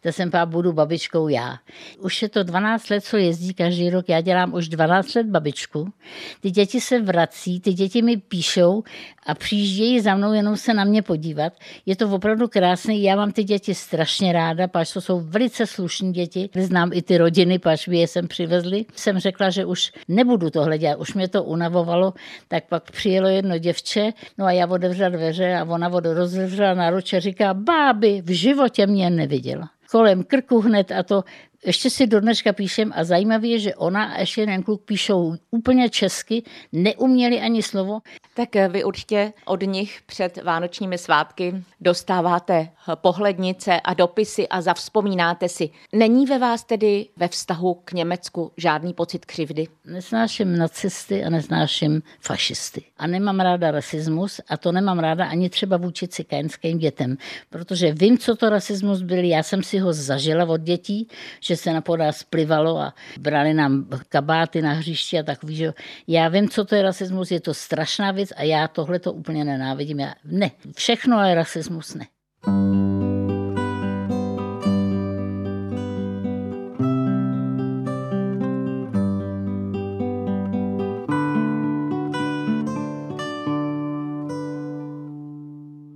To 0.00 0.08
jsem 0.08 0.30
pá, 0.30 0.46
budu 0.46 0.72
babičkou 0.72 1.28
já. 1.28 1.56
Už 1.98 2.22
je 2.22 2.28
to 2.28 2.42
12 2.42 2.90
let, 2.90 3.04
co 3.04 3.16
jezdí 3.16 3.54
každý 3.54 3.90
rok, 3.90 4.08
já 4.08 4.20
dělám 4.20 4.54
už 4.54 4.68
12 4.68 5.14
let 5.14 5.26
babičku. 5.26 5.92
Ty 6.40 6.50
děti 6.50 6.80
se 6.80 7.00
vrací, 7.00 7.60
ty 7.60 7.72
děti 7.72 8.02
mi 8.02 8.16
píšou 8.16 8.82
a 9.26 9.34
přijíždějí 9.34 10.00
za 10.00 10.14
mnou 10.14 10.32
jenom 10.32 10.56
se 10.56 10.74
na 10.74 10.84
mě 10.84 11.02
podívat. 11.02 11.52
Je 11.86 11.96
to 11.96 12.10
opravdu 12.10 12.48
krásné, 12.48 12.94
já 12.94 13.16
mám 13.16 13.32
ty 13.32 13.44
děti 13.44 13.74
strašně 13.74 14.32
ráda, 14.32 14.68
pač 14.68 14.92
to 14.92 15.00
jsou 15.00 15.20
velice 15.20 15.66
slušní 15.66 16.12
děti. 16.12 16.48
Znám 16.58 16.90
i 16.92 17.02
ty 17.02 17.18
rodiny, 17.26 17.58
je 17.90 18.06
sem 18.06 18.28
přivezli. 18.28 18.86
Jsem 18.94 19.18
řekla, 19.18 19.50
že 19.50 19.64
už 19.64 19.92
nebudu 20.08 20.50
tohle 20.50 20.78
dělat, 20.78 20.98
už 20.98 21.14
mě 21.14 21.28
to 21.28 21.44
unavovalo, 21.44 22.14
tak 22.48 22.64
pak 22.68 22.90
přijelo 22.90 23.28
jedno 23.28 23.58
děvče, 23.58 24.12
no 24.38 24.44
a 24.46 24.52
já 24.52 24.66
otevřela 24.66 25.08
dveře 25.08 25.56
a 25.56 25.64
ona 25.64 25.88
vodu 25.88 26.14
rozevřela 26.14 26.74
na 26.74 26.90
ruče, 26.90 27.20
říká, 27.20 27.54
báby, 27.54 28.22
v 28.22 28.30
životě 28.30 28.86
mě 28.86 29.10
neviděla 29.10 29.70
kolem 29.90 30.24
krku 30.24 30.60
hned 30.60 30.92
a 30.92 31.02
to 31.02 31.24
ještě 31.66 31.90
si 31.90 32.06
do 32.06 32.20
dneška 32.20 32.52
píšem 32.52 32.92
a 32.96 33.04
zajímavé 33.04 33.46
je, 33.46 33.58
že 33.58 33.74
ona 33.74 34.04
a 34.04 34.20
ještě 34.20 34.40
jeden 34.40 34.62
kluk 34.62 34.82
píšou 34.84 35.34
úplně 35.50 35.90
česky, 35.90 36.42
neuměli 36.72 37.40
ani 37.40 37.62
slovo. 37.62 37.98
Tak 38.34 38.48
vy 38.68 38.84
určitě 38.84 39.32
od 39.44 39.62
nich 39.62 40.00
před 40.06 40.42
vánočními 40.42 40.98
svátky 40.98 41.64
dostáváte 41.80 42.68
pohlednice 42.94 43.80
a 43.80 43.94
dopisy 43.94 44.48
a 44.48 44.60
zavzpomínáte 44.60 45.48
si. 45.48 45.70
Není 45.92 46.26
ve 46.26 46.38
vás 46.38 46.64
tedy 46.64 47.06
ve 47.16 47.28
vztahu 47.28 47.74
k 47.84 47.92
Německu 47.92 48.52
žádný 48.56 48.94
pocit 48.94 49.24
křivdy? 49.24 49.66
Nesnáším 49.84 50.58
nacisty 50.58 51.24
a 51.24 51.30
nesnáším 51.30 52.02
fašisty. 52.20 52.82
A 52.98 53.06
nemám 53.06 53.40
ráda 53.40 53.70
rasismus 53.70 54.40
a 54.48 54.56
to 54.56 54.72
nemám 54.72 54.98
ráda 54.98 55.26
ani 55.26 55.50
třeba 55.50 55.76
vůči 55.76 56.08
cikánským 56.08 56.78
dětem, 56.78 57.16
protože 57.50 57.92
vím, 57.92 58.18
co 58.18 58.36
to 58.36 58.50
rasismus 58.50 59.02
byl. 59.02 59.24
Já 59.24 59.42
jsem 59.42 59.62
si 59.62 59.78
ho 59.78 59.92
zažila 59.92 60.44
od 60.44 60.60
dětí, 60.60 61.08
že 61.40 61.55
se 61.56 61.72
na 61.72 61.80
podás 61.80 62.22
plivalo 62.22 62.78
a 62.78 62.94
brali 63.20 63.54
nám 63.54 63.88
kabáty 64.08 64.62
na 64.62 64.72
hřišti 64.72 65.18
a 65.18 65.22
takový, 65.22 65.56
že 65.56 65.72
já 66.06 66.28
vím, 66.28 66.48
co 66.48 66.64
to 66.64 66.74
je 66.74 66.82
rasismus, 66.82 67.30
je 67.30 67.40
to 67.40 67.54
strašná 67.54 68.10
věc 68.10 68.32
a 68.36 68.42
já 68.42 68.68
tohle 68.68 68.98
to 68.98 69.12
úplně 69.12 69.44
nenávidím. 69.44 70.00
Já, 70.00 70.14
ne, 70.24 70.50
všechno 70.76 71.24
je 71.24 71.34
rasismus, 71.34 71.94
ne. 71.94 72.06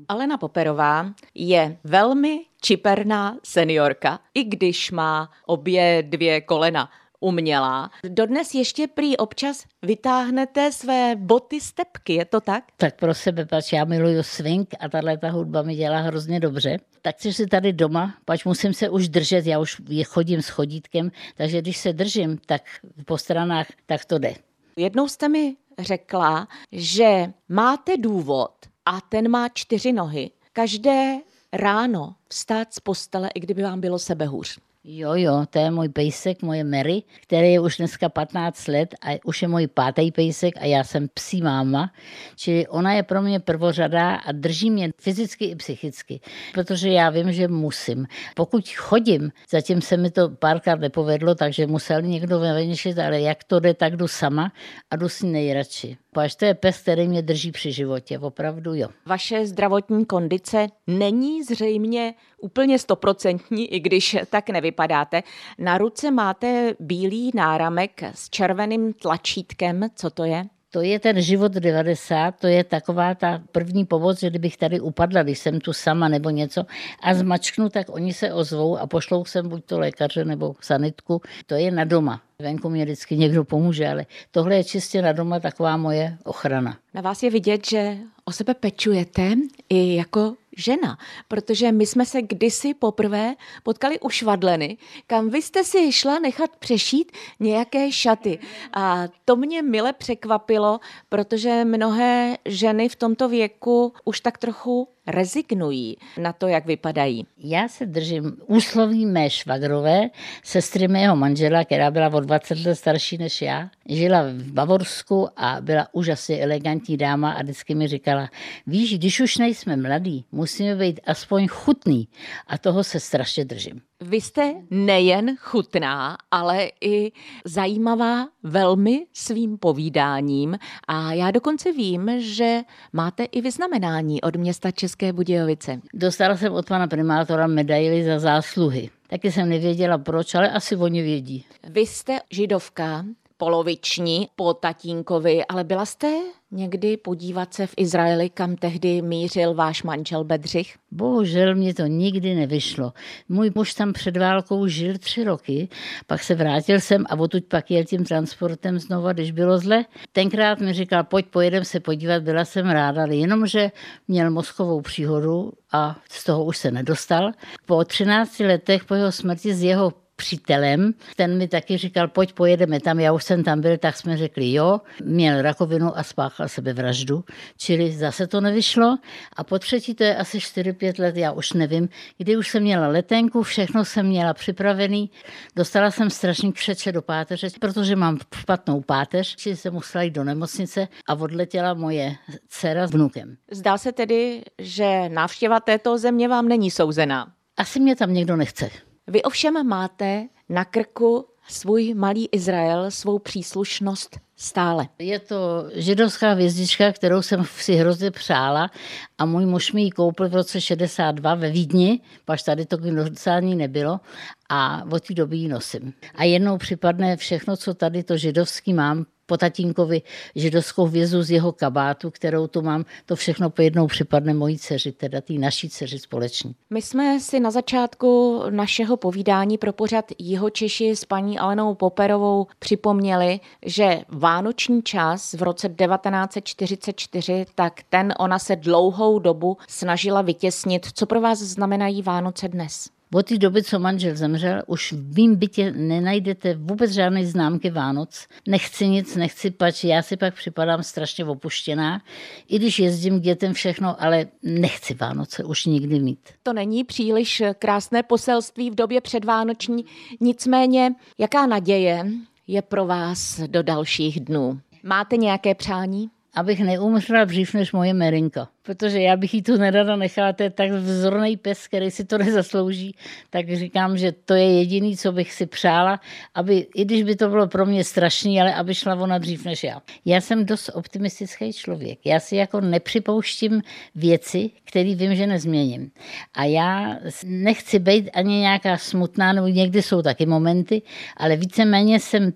Alena 0.09 0.39
Poperová 0.39 1.07
je 1.35 1.77
velmi 1.85 2.50
čiperná 2.61 3.39
seniorka, 3.45 4.21
i 4.35 4.45
když 4.45 4.91
má 4.91 5.31
obě 5.47 6.03
dvě 6.07 6.41
kolena 6.41 6.91
umělá. 7.21 7.91
Dodnes 8.09 8.55
ještě 8.55 8.87
prý 8.87 9.17
občas 9.17 9.65
vytáhnete 9.83 10.73
své 10.73 11.17
boty 11.17 11.61
stepky, 11.61 12.15
je 12.15 12.25
to 12.25 12.41
tak? 12.41 12.65
Tak 12.77 12.97
pro 12.97 13.15
sebe, 13.15 13.47
pač 13.47 13.73
já 13.73 13.85
miluju 13.85 14.23
swing 14.23 14.75
a 14.81 14.89
tahle 14.89 15.19
ta 15.19 15.31
hudba 15.31 15.63
mi 15.63 15.75
dělá 15.75 15.99
hrozně 15.99 16.41
dobře. 16.41 16.77
Tak 17.03 17.21
si 17.21 17.47
tady 17.47 17.73
doma, 17.73 18.15
pač 18.25 18.45
musím 18.45 18.75
se 18.75 18.89
už 18.89 19.09
držet, 19.09 19.47
já 19.47 19.59
už 19.59 19.77
je 19.89 20.05
chodím 20.05 20.43
s 20.43 20.49
chodítkem, 20.49 21.11
takže 21.37 21.61
když 21.61 21.77
se 21.77 21.93
držím, 21.93 22.39
tak 22.47 22.63
po 23.07 23.19
stranách, 23.19 23.67
tak 23.87 24.05
to 24.05 24.19
jde. 24.19 24.35
Jednou 24.77 25.09
jste 25.09 25.29
mi 25.29 25.57
řekla, 25.79 26.49
že 26.73 27.33
máte 27.49 27.97
důvod 27.97 28.53
a 28.87 29.01
ten 29.01 29.31
má 29.31 29.49
čtyři 29.49 29.93
nohy. 29.93 30.31
Každé 30.53 31.17
ráno 31.53 32.15
vstát 32.29 32.75
z 32.75 32.81
postele, 32.81 33.29
i 33.35 33.41
kdyby 33.41 33.63
vám 33.63 33.81
bylo 33.81 33.99
sebehůř. 33.99 34.59
Jo, 34.85 35.15
jo, 35.15 35.45
to 35.51 35.59
je 35.59 35.71
můj 35.71 35.89
pejsek, 35.89 36.43
moje 36.43 36.65
Mary, 36.65 37.03
který 37.23 37.53
je 37.53 37.61
už 37.61 37.77
dneska 37.77 38.09
15 38.09 38.69
let 38.69 38.95
a 39.07 39.21
už 39.25 39.43
je 39.43 39.49
můj 39.49 39.67
pátý 39.67 40.13
pejsek 40.13 40.55
a 40.61 40.65
já 40.65 40.85
jsem 40.85 41.09
psí 41.15 41.43
máma. 41.43 41.93
Čili 42.37 42.67
ona 42.67 42.93
je 42.93 43.03
pro 43.03 43.23
mě 43.23 43.41
prvořadá 43.41 44.15
a 44.15 44.33
drží 44.33 44.71
mě 44.71 44.93
fyzicky 44.99 45.45
i 45.45 45.57
psychicky, 45.57 46.21
protože 46.55 46.89
já 46.89 47.11
vím, 47.11 47.33
že 47.33 47.49
musím. 47.49 48.07
Pokud 48.37 48.69
chodím, 48.69 49.33
zatím 49.51 49.83
se 49.83 49.97
mi 49.97 50.11
to 50.11 50.29
párkrát 50.29 50.81
nepovedlo, 50.81 51.35
takže 51.35 51.67
musel 51.67 52.03
někdo 52.03 52.41
vyvenšit, 52.41 52.99
ale 52.99 53.21
jak 53.21 53.45
to 53.45 53.61
jde, 53.61 53.75
tak 53.75 53.97
jdu 53.97 54.09
sama 54.09 54.53
a 54.91 54.97
jdu 54.97 55.09
si 55.09 55.27
nejradši. 55.27 55.97
Paž 56.13 56.37
to 56.37 56.45
je 56.45 56.55
pes, 56.55 56.83
který 56.83 57.09
mě 57.09 57.23
drží 57.23 57.53
při 57.53 57.73
životě, 57.73 58.19
opravdu 58.19 58.75
jo. 58.75 58.89
Vaše 59.07 59.47
zdravotní 59.47 60.07
kondice 60.07 60.67
není 60.87 61.43
zřejmě 61.43 62.15
úplně 62.39 62.79
stoprocentní, 62.79 63.75
i 63.75 63.81
když 63.81 64.17
tak 64.31 64.51
nevypadáte. 64.51 65.23
Na 65.59 65.79
ruce 65.79 66.11
máte 66.11 66.75
bílý 66.81 67.31
náramek 67.35 68.03
s 68.03 68.31
červeným 68.31 68.93
tlačítkem. 68.93 69.87
Co 69.95 70.11
to 70.11 70.25
je? 70.25 70.45
To 70.73 70.83
je 70.83 70.99
ten 70.99 71.23
život 71.23 71.53
90, 71.53 72.35
to 72.39 72.47
je 72.47 72.65
taková 72.65 73.15
ta 73.15 73.43
první 73.53 73.85
pomoc, 73.85 74.21
že 74.21 74.31
kdybych 74.31 74.57
tady 74.57 74.81
upadla, 74.81 75.23
když 75.23 75.39
jsem 75.39 75.61
tu 75.61 75.73
sama 75.73 76.09
nebo 76.09 76.31
něco 76.31 76.65
a 77.03 77.15
zmačknu, 77.15 77.69
tak 77.69 77.87
oni 77.91 78.13
se 78.13 78.33
ozvou 78.33 78.79
a 78.79 78.87
pošlou 78.87 79.25
sem 79.25 79.49
buď 79.49 79.65
to 79.65 79.79
lékaře 79.79 80.25
nebo 80.25 80.55
sanitku. 80.61 81.23
To 81.47 81.55
je 81.55 81.71
na 81.71 81.85
doma. 81.85 82.21
Venku 82.39 82.71
mě 82.71 82.85
vždycky 82.85 83.17
někdo 83.17 83.45
pomůže, 83.45 83.89
ale 83.89 84.07
tohle 84.31 84.57
je 84.57 84.65
čistě 84.65 85.03
na 85.03 85.13
doma 85.13 85.41
taková 85.41 85.77
moje 85.77 86.17
ochrana. 86.25 86.77
Na 86.95 87.01
vás 87.01 87.23
je 87.23 87.31
vidět, 87.31 87.67
že 87.67 87.97
o 88.25 88.33
sebe 88.33 88.55
pečujete 88.55 89.33
i 89.69 89.95
jako 89.95 90.35
žena, 90.61 90.99
protože 91.29 91.73
my 91.73 91.87
jsme 91.87 92.07
se 92.07 92.23
kdysi 92.23 92.75
poprvé 92.75 93.35
potkali 93.63 94.01
u 94.01 94.09
Švadleny, 94.09 94.77
kam 95.07 95.31
vy 95.31 95.43
jste 95.43 95.65
si 95.65 95.93
šla 95.93 96.19
nechat 96.19 96.57
přešít 96.57 97.13
nějaké 97.41 97.93
šaty. 97.93 98.39
A 98.73 99.05
to 99.25 99.37
mě 99.37 99.63
mile 99.63 99.93
překvapilo, 99.93 100.81
protože 101.09 101.65
mnohé 101.65 102.37
ženy 102.45 102.89
v 102.89 102.97
tomto 102.97 103.29
věku 103.29 103.93
už 104.05 104.21
tak 104.21 104.39
trochu 104.39 104.89
rezignují 105.11 105.97
na 106.19 106.33
to, 106.33 106.49
jak 106.49 106.67
vypadají. 106.67 107.27
Já 107.39 107.69
se 107.69 107.87
držím 107.87 108.37
úsloví 108.47 109.07
mé 109.07 109.31
švagrové, 109.31 110.01
sestry 110.45 110.89
mého 110.89 111.17
manžela, 111.17 111.65
která 111.65 111.91
byla 111.91 112.09
o 112.09 112.21
20 112.21 112.65
let 112.65 112.75
starší 112.75 113.19
než 113.19 113.43
já. 113.43 113.71
Žila 113.89 114.23
v 114.23 114.53
Bavorsku 114.53 115.29
a 115.37 115.57
byla 115.61 115.89
úžasně 115.93 116.43
elegantní 116.43 116.97
dáma 116.97 117.33
a 117.33 117.43
vždycky 117.43 117.75
mi 117.75 117.89
říkala, 117.89 118.31
víš, 118.67 118.99
když 118.99 119.21
už 119.21 119.39
nejsme 119.39 119.77
mladí, 119.77 120.25
musíme 120.33 120.77
být 120.77 121.01
aspoň 121.07 121.49
chutný 121.49 122.09
a 122.47 122.59
toho 122.59 122.85
se 122.85 123.01
strašně 123.01 123.45
držím. 123.45 123.90
Vy 124.03 124.21
jste 124.21 124.55
nejen 124.71 125.37
chutná, 125.37 126.17
ale 126.31 126.71
i 126.81 127.13
zajímavá 127.45 128.29
velmi 128.43 129.07
svým 129.13 129.59
povídáním 129.59 130.59
a 130.89 131.13
já 131.13 131.31
dokonce 131.31 131.73
vím, 131.73 132.11
že 132.19 132.61
máte 132.93 133.25
i 133.25 133.41
vyznamenání 133.41 134.21
od 134.21 134.37
města 134.37 134.71
České 134.71 135.13
Budějovice. 135.13 135.81
Dostala 135.95 136.37
jsem 136.37 136.53
od 136.53 136.67
pana 136.67 136.87
primátora 136.87 137.47
medaily 137.47 138.05
za 138.05 138.19
zásluhy. 138.19 138.91
Taky 139.09 139.33
jsem 139.33 139.49
nevěděla 139.49 139.99
proč, 139.99 140.35
ale 140.35 140.51
asi 140.51 140.77
oni 140.77 141.03
vědí. 141.03 141.45
Vy 141.69 141.81
jste 141.81 142.19
židovka, 142.31 143.05
poloviční 143.41 144.29
po 144.37 144.55
tatínkovi, 144.55 145.45
ale 145.45 145.65
byla 145.65 145.87
jste 145.87 146.19
někdy 146.51 146.97
podívat 146.97 147.55
se 147.55 147.67
v 147.67 147.75
Izraeli, 147.77 148.31
kam 148.31 148.57
tehdy 148.57 149.03
mířil 149.03 149.55
váš 149.55 149.83
manžel 149.83 150.25
Bedřich? 150.25 150.75
Bohužel 150.91 151.55
mě 151.55 151.75
to 151.75 151.87
nikdy 151.87 152.35
nevyšlo. 152.35 152.93
Můj 153.29 153.51
muž 153.55 153.75
tam 153.75 153.93
před 153.93 154.17
válkou 154.17 154.67
žil 154.67 154.99
tři 154.99 155.25
roky, 155.25 155.69
pak 156.07 156.23
se 156.23 156.35
vrátil 156.35 156.81
sem 156.81 157.05
a 157.11 157.19
odtud 157.19 157.45
pak 157.45 157.71
jel 157.71 157.85
tím 157.85 158.05
transportem 158.05 158.79
znova, 158.79 159.13
když 159.13 159.31
bylo 159.31 159.59
zle. 159.59 159.85
Tenkrát 160.13 160.61
mi 160.61 160.73
říkal, 160.73 161.05
pojď, 161.05 161.27
pojedem 161.27 161.65
se 161.65 161.81
podívat, 161.81 162.23
byla 162.23 162.45
jsem 162.45 162.71
ráda, 162.71 163.03
ale 163.03 163.15
jenomže 163.15 163.71
měl 164.09 164.31
mozkovou 164.31 164.81
příhodu 164.81 165.53
a 165.73 165.97
z 166.11 166.25
toho 166.25 166.45
už 166.45 166.59
se 166.59 166.71
nedostal. 166.71 167.33
Po 167.67 167.85
13 167.85 168.41
letech 168.41 168.85
po 168.85 168.95
jeho 168.95 169.13
smrti 169.13 169.55
z 169.55 169.63
jeho 169.63 169.93
přítelem. 170.21 170.93
Ten 171.17 171.39
mi 171.39 171.49
taky 171.49 171.77
říkal, 171.77 172.09
pojď 172.09 172.33
pojedeme 172.33 172.81
tam, 172.81 173.01
já 173.01 173.13
už 173.13 173.25
jsem 173.25 173.45
tam 173.45 173.61
byl, 173.61 173.79
tak 173.79 173.97
jsme 173.97 174.17
řekli 174.17 174.53
jo. 174.53 174.81
Měl 175.05 175.43
rakovinu 175.43 175.99
a 175.99 176.03
spáchal 176.03 176.49
sebevraždu, 176.49 177.25
čili 177.57 177.93
zase 177.93 178.27
to 178.27 178.41
nevyšlo. 178.41 178.99
A 179.37 179.45
po 179.45 179.59
třetí, 179.59 179.95
to 179.95 180.05
je 180.05 180.17
asi 180.17 180.39
4-5 180.39 181.01
let, 181.03 181.17
já 181.17 181.33
už 181.33 181.53
nevím, 181.53 181.89
kdy 182.19 182.37
už 182.37 182.49
jsem 182.49 182.63
měla 182.63 182.89
letenku, 182.89 183.43
všechno 183.43 183.85
jsem 183.85 184.07
měla 184.07 184.35
připravený. 184.35 185.11
Dostala 185.57 185.91
jsem 185.91 186.11
strašný 186.11 186.53
křeče 186.53 186.93
do 186.93 187.03
páteře, 187.03 187.49
protože 187.61 187.97
mám 187.97 188.19
špatnou 188.35 188.81
páteř, 188.81 189.37
čili 189.37 189.57
jsem 189.57 189.73
musela 189.73 190.03
jít 190.03 190.15
do 190.15 190.25
nemocnice 190.25 190.89
a 191.09 191.15
odletěla 191.15 191.75
moje 191.75 192.17
dcera 192.49 192.87
s 192.87 192.91
vnukem. 192.91 193.37
Zdá 193.51 193.79
se 193.79 193.93
tedy, 193.93 194.43
že 194.59 195.09
návštěva 195.09 195.61
této 195.61 195.99
země 195.99 196.29
vám 196.29 196.49
není 196.49 196.71
souzená. 196.71 197.27
Asi 197.57 197.81
mě 197.81 197.97
tam 197.97 198.15
někdo 198.15 198.37
nechce. 198.37 198.90
Vy 199.11 199.23
ovšem 199.23 199.67
máte 199.67 200.27
na 200.49 200.65
krku 200.65 201.27
svůj 201.49 201.95
malý 201.95 202.29
Izrael, 202.33 202.91
svou 202.91 203.19
příslušnost 203.19 204.19
stále. 204.37 204.89
Je 204.99 205.19
to 205.19 205.65
židovská 205.75 206.33
hvězdička, 206.33 206.93
kterou 206.93 207.23
jsem 207.23 207.45
si 207.45 207.75
hrozně 207.75 208.11
přála 208.11 208.71
a 209.19 209.25
můj 209.25 209.47
muž 209.47 209.73
mi 209.73 209.83
ji 209.83 209.91
koupil 209.91 210.29
v 210.29 210.35
roce 210.35 210.61
62 210.61 211.35
ve 211.35 211.51
Vídni, 211.51 212.01
paž 212.25 212.43
tady 212.43 212.67
to 212.67 212.77
docání 212.77 213.57
nebylo 213.57 214.01
a 214.51 214.85
od 214.91 215.07
té 215.07 215.15
doby 215.15 215.37
ji 215.37 215.49
nosím. 215.49 215.93
A 216.15 216.25
jednou 216.25 216.59
připadne 216.59 217.17
všechno, 217.17 217.57
co 217.57 217.75
tady 217.75 218.03
to 218.03 218.17
židovský 218.17 218.75
mám, 218.75 219.07
po 219.31 219.37
tatínkovi 219.37 220.03
židovskou 220.35 220.87
hvězdu 220.87 221.23
z 221.23 221.31
jeho 221.31 221.53
kabátu, 221.53 222.11
kterou 222.11 222.47
tu 222.47 222.63
mám, 222.63 222.85
to 223.07 223.17
všechno 223.17 223.51
po 223.51 223.63
jednou 223.63 223.87
připadne 223.87 224.35
mojí 224.35 224.59
dceři, 224.59 224.93
teda 224.93 225.21
té 225.21 225.33
naší 225.33 225.71
dceři 225.71 225.99
společně. 225.99 226.55
My 226.71 226.83
jsme 226.83 227.21
si 227.21 227.41
na 227.41 227.51
začátku 227.51 228.43
našeho 228.51 228.97
povídání 228.97 229.59
pro 229.59 229.73
pořad 229.73 230.05
Jihočeši 230.19 230.97
s 230.97 231.05
paní 231.05 231.39
Alenou 231.39 231.75
Poperovou 231.75 232.47
připomněli, 232.59 233.41
že 233.67 234.01
vánoční 234.09 234.83
čas 234.83 235.33
v 235.33 235.43
roce 235.43 235.69
1944, 235.69 237.47
tak 237.55 237.81
ten 237.89 238.15
ona 238.19 238.39
se 238.39 238.57
dlouhou 238.57 239.19
dobu 239.19 239.57
snažila 239.69 240.23
vytěsnit. 240.23 240.87
Co 240.95 241.07
pro 241.07 241.21
vás 241.21 241.39
znamenají 241.39 242.03
Vánoce 242.03 242.49
dnes? 242.49 243.00
Od 243.15 243.27
té 243.27 243.39
doby, 243.39 243.63
co 243.63 243.79
manžel 243.79 244.17
zemřel, 244.17 244.63
už 244.67 244.93
v 244.93 245.17
mým 245.17 245.37
bytě 245.37 245.73
nenajdete 245.73 246.55
vůbec 246.55 246.91
žádné 246.91 247.27
známky 247.27 247.71
Vánoc. 247.71 248.27
Nechci 248.49 248.89
nic, 248.89 249.17
nechci 249.17 249.51
pač, 249.51 249.85
já 249.85 250.03
si 250.03 250.17
pak 250.17 250.35
připadám 250.35 250.83
strašně 250.83 251.25
opuštěná, 251.25 252.03
i 252.49 252.59
když 252.59 252.79
jezdím 252.79 253.21
k 253.21 253.23
dětem 253.23 253.53
všechno, 253.53 254.03
ale 254.03 254.27
nechci 254.43 254.95
Vánoce 254.95 255.45
už 255.45 255.67
nikdy 255.67 256.01
mít. 256.01 256.19
To 256.43 256.53
není 256.53 256.85
příliš 256.85 257.43
krásné 257.59 258.03
poselství 258.03 258.71
v 258.71 258.75
době 258.75 259.01
předvánoční, 259.01 259.85
nicméně 260.21 260.95
jaká 261.19 261.47
naděje 261.47 262.07
je 262.47 262.63
pro 262.63 262.87
vás 262.87 263.41
do 263.41 263.63
dalších 263.63 264.21
dnů? 264.21 264.61
Máte 264.83 265.17
nějaké 265.17 265.55
přání? 265.55 266.11
Abych 266.35 266.61
neumřela 266.61 267.25
dřív 267.25 267.55
než 267.55 267.73
moje 267.73 267.95
Merinka. 267.95 268.49
Protože 268.63 269.01
já 269.01 269.17
bych 269.17 269.35
jí 269.35 269.43
tu 269.43 269.57
nerada 269.57 269.97
nechala, 269.97 270.33
to 270.33 270.43
je 270.43 270.51
tak 270.51 270.71
vzorný 270.71 271.37
pes, 271.37 271.67
který 271.67 271.91
si 271.91 272.05
to 272.05 272.19
nezaslouží, 272.25 272.95
tak 273.31 273.57
říkám, 273.57 273.97
že 273.97 274.13
to 274.13 274.35
je 274.35 274.59
jediný, 274.59 274.97
co 274.97 275.13
bych 275.13 275.33
si 275.33 275.47
přála, 275.47 276.01
aby, 276.35 276.67
i 276.75 276.85
když 276.85 277.03
by 277.03 277.17
to 277.17 277.29
bylo 277.29 277.49
pro 277.49 277.67
mě 277.67 277.85
strašný, 277.85 278.41
ale 278.41 278.55
aby 278.55 278.75
šla 278.75 278.95
ona 278.95 279.19
dřív 279.19 279.45
než 279.45 279.65
já. 279.65 279.83
Já 280.05 280.21
jsem 280.21 280.47
dost 280.47 280.71
optimistický 280.75 281.53
člověk. 281.53 281.99
Já 282.05 282.21
si 282.21 282.37
jako 282.37 282.61
nepřipouštím 282.61 283.63
věci, 283.95 284.51
které 284.65 284.95
vím, 284.95 285.15
že 285.15 285.27
nezměním. 285.27 285.91
A 286.35 286.45
já 286.45 286.99
nechci 287.25 287.79
být 287.79 288.11
ani 288.15 288.39
nějaká 288.39 288.79
smutná, 288.79 289.33
nebo 289.33 289.47
někdy 289.47 289.83
jsou 289.83 290.03
taky 290.03 290.27
momenty, 290.27 290.83
ale 291.17 291.37
víceméně 291.37 292.01
jsem 292.01 292.33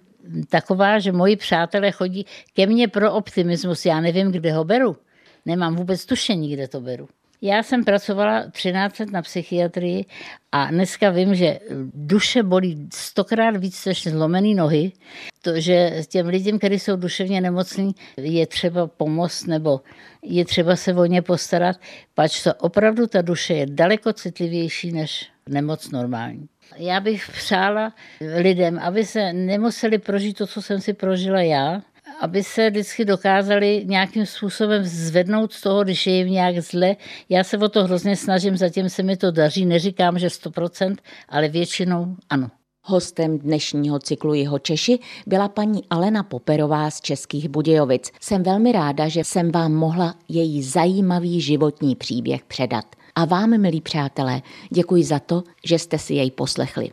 taková, 0.48 0.98
že 0.98 1.12
moji 1.12 1.36
přátelé 1.36 1.90
chodí 1.90 2.26
ke 2.54 2.66
mně 2.66 2.88
pro 2.88 3.12
optimismus. 3.12 3.86
Já 3.86 4.00
nevím, 4.00 4.32
kde 4.32 4.52
ho 4.52 4.64
beru. 4.64 4.96
Nemám 5.46 5.76
vůbec 5.76 6.06
tušení, 6.06 6.52
kde 6.52 6.68
to 6.68 6.80
beru. 6.80 7.08
Já 7.42 7.62
jsem 7.62 7.84
pracovala 7.84 8.50
13 8.50 8.98
let 8.98 9.10
na 9.10 9.22
psychiatrii 9.22 10.04
a 10.52 10.70
dneska 10.70 11.10
vím, 11.10 11.34
že 11.34 11.58
duše 11.94 12.42
bolí 12.42 12.88
stokrát 12.94 13.56
víc 13.56 13.84
než 13.84 14.02
zlomený 14.02 14.54
nohy. 14.54 14.92
To, 15.42 15.60
že 15.60 16.02
těm 16.08 16.26
lidem, 16.26 16.58
kteří 16.58 16.78
jsou 16.78 16.96
duševně 16.96 17.40
nemocní, 17.40 17.94
je 18.16 18.46
třeba 18.46 18.86
pomoct 18.86 19.46
nebo 19.46 19.80
je 20.22 20.44
třeba 20.44 20.76
se 20.76 20.94
o 20.94 21.04
ně 21.04 21.22
postarat, 21.22 21.76
pač 22.14 22.42
to 22.42 22.54
opravdu 22.54 23.06
ta 23.06 23.22
duše 23.22 23.54
je 23.54 23.66
daleko 23.66 24.12
citlivější 24.12 24.92
než 24.92 25.33
nemoc 25.48 25.90
normální. 25.90 26.48
Já 26.76 27.00
bych 27.00 27.30
přála 27.32 27.92
lidem, 28.36 28.78
aby 28.78 29.04
se 29.04 29.32
nemuseli 29.32 29.98
prožít 29.98 30.38
to, 30.38 30.46
co 30.46 30.62
jsem 30.62 30.80
si 30.80 30.92
prožila 30.92 31.40
já, 31.40 31.82
aby 32.20 32.42
se 32.42 32.70
vždycky 32.70 33.04
dokázali 33.04 33.82
nějakým 33.86 34.26
způsobem 34.26 34.84
zvednout 34.84 35.52
z 35.52 35.60
toho, 35.60 35.84
když 35.84 36.06
je 36.06 36.16
jim 36.16 36.30
nějak 36.30 36.60
zle. 36.60 36.96
Já 37.28 37.44
se 37.44 37.58
o 37.58 37.68
to 37.68 37.84
hrozně 37.84 38.16
snažím, 38.16 38.56
zatím 38.56 38.88
se 38.88 39.02
mi 39.02 39.16
to 39.16 39.30
daří, 39.30 39.66
neříkám, 39.66 40.18
že 40.18 40.28
100%, 40.28 40.96
ale 41.28 41.48
většinou 41.48 42.16
ano. 42.30 42.50
Hostem 42.86 43.38
dnešního 43.38 43.98
cyklu 43.98 44.34
Jeho 44.34 44.58
Češi 44.58 44.98
byla 45.26 45.48
paní 45.48 45.82
Alena 45.90 46.22
Poperová 46.22 46.90
z 46.90 47.00
Českých 47.00 47.48
Budějovic. 47.48 48.10
Jsem 48.20 48.42
velmi 48.42 48.72
ráda, 48.72 49.08
že 49.08 49.24
jsem 49.24 49.52
vám 49.52 49.72
mohla 49.72 50.14
její 50.28 50.62
zajímavý 50.62 51.40
životní 51.40 51.96
příběh 51.96 52.44
předat. 52.44 52.84
A 53.14 53.24
vám, 53.24 53.60
milí 53.60 53.80
přátelé, 53.80 54.42
děkuji 54.70 55.04
za 55.04 55.18
to, 55.18 55.42
že 55.64 55.78
jste 55.78 55.98
si 55.98 56.14
jej 56.14 56.30
poslechli. 56.30 56.90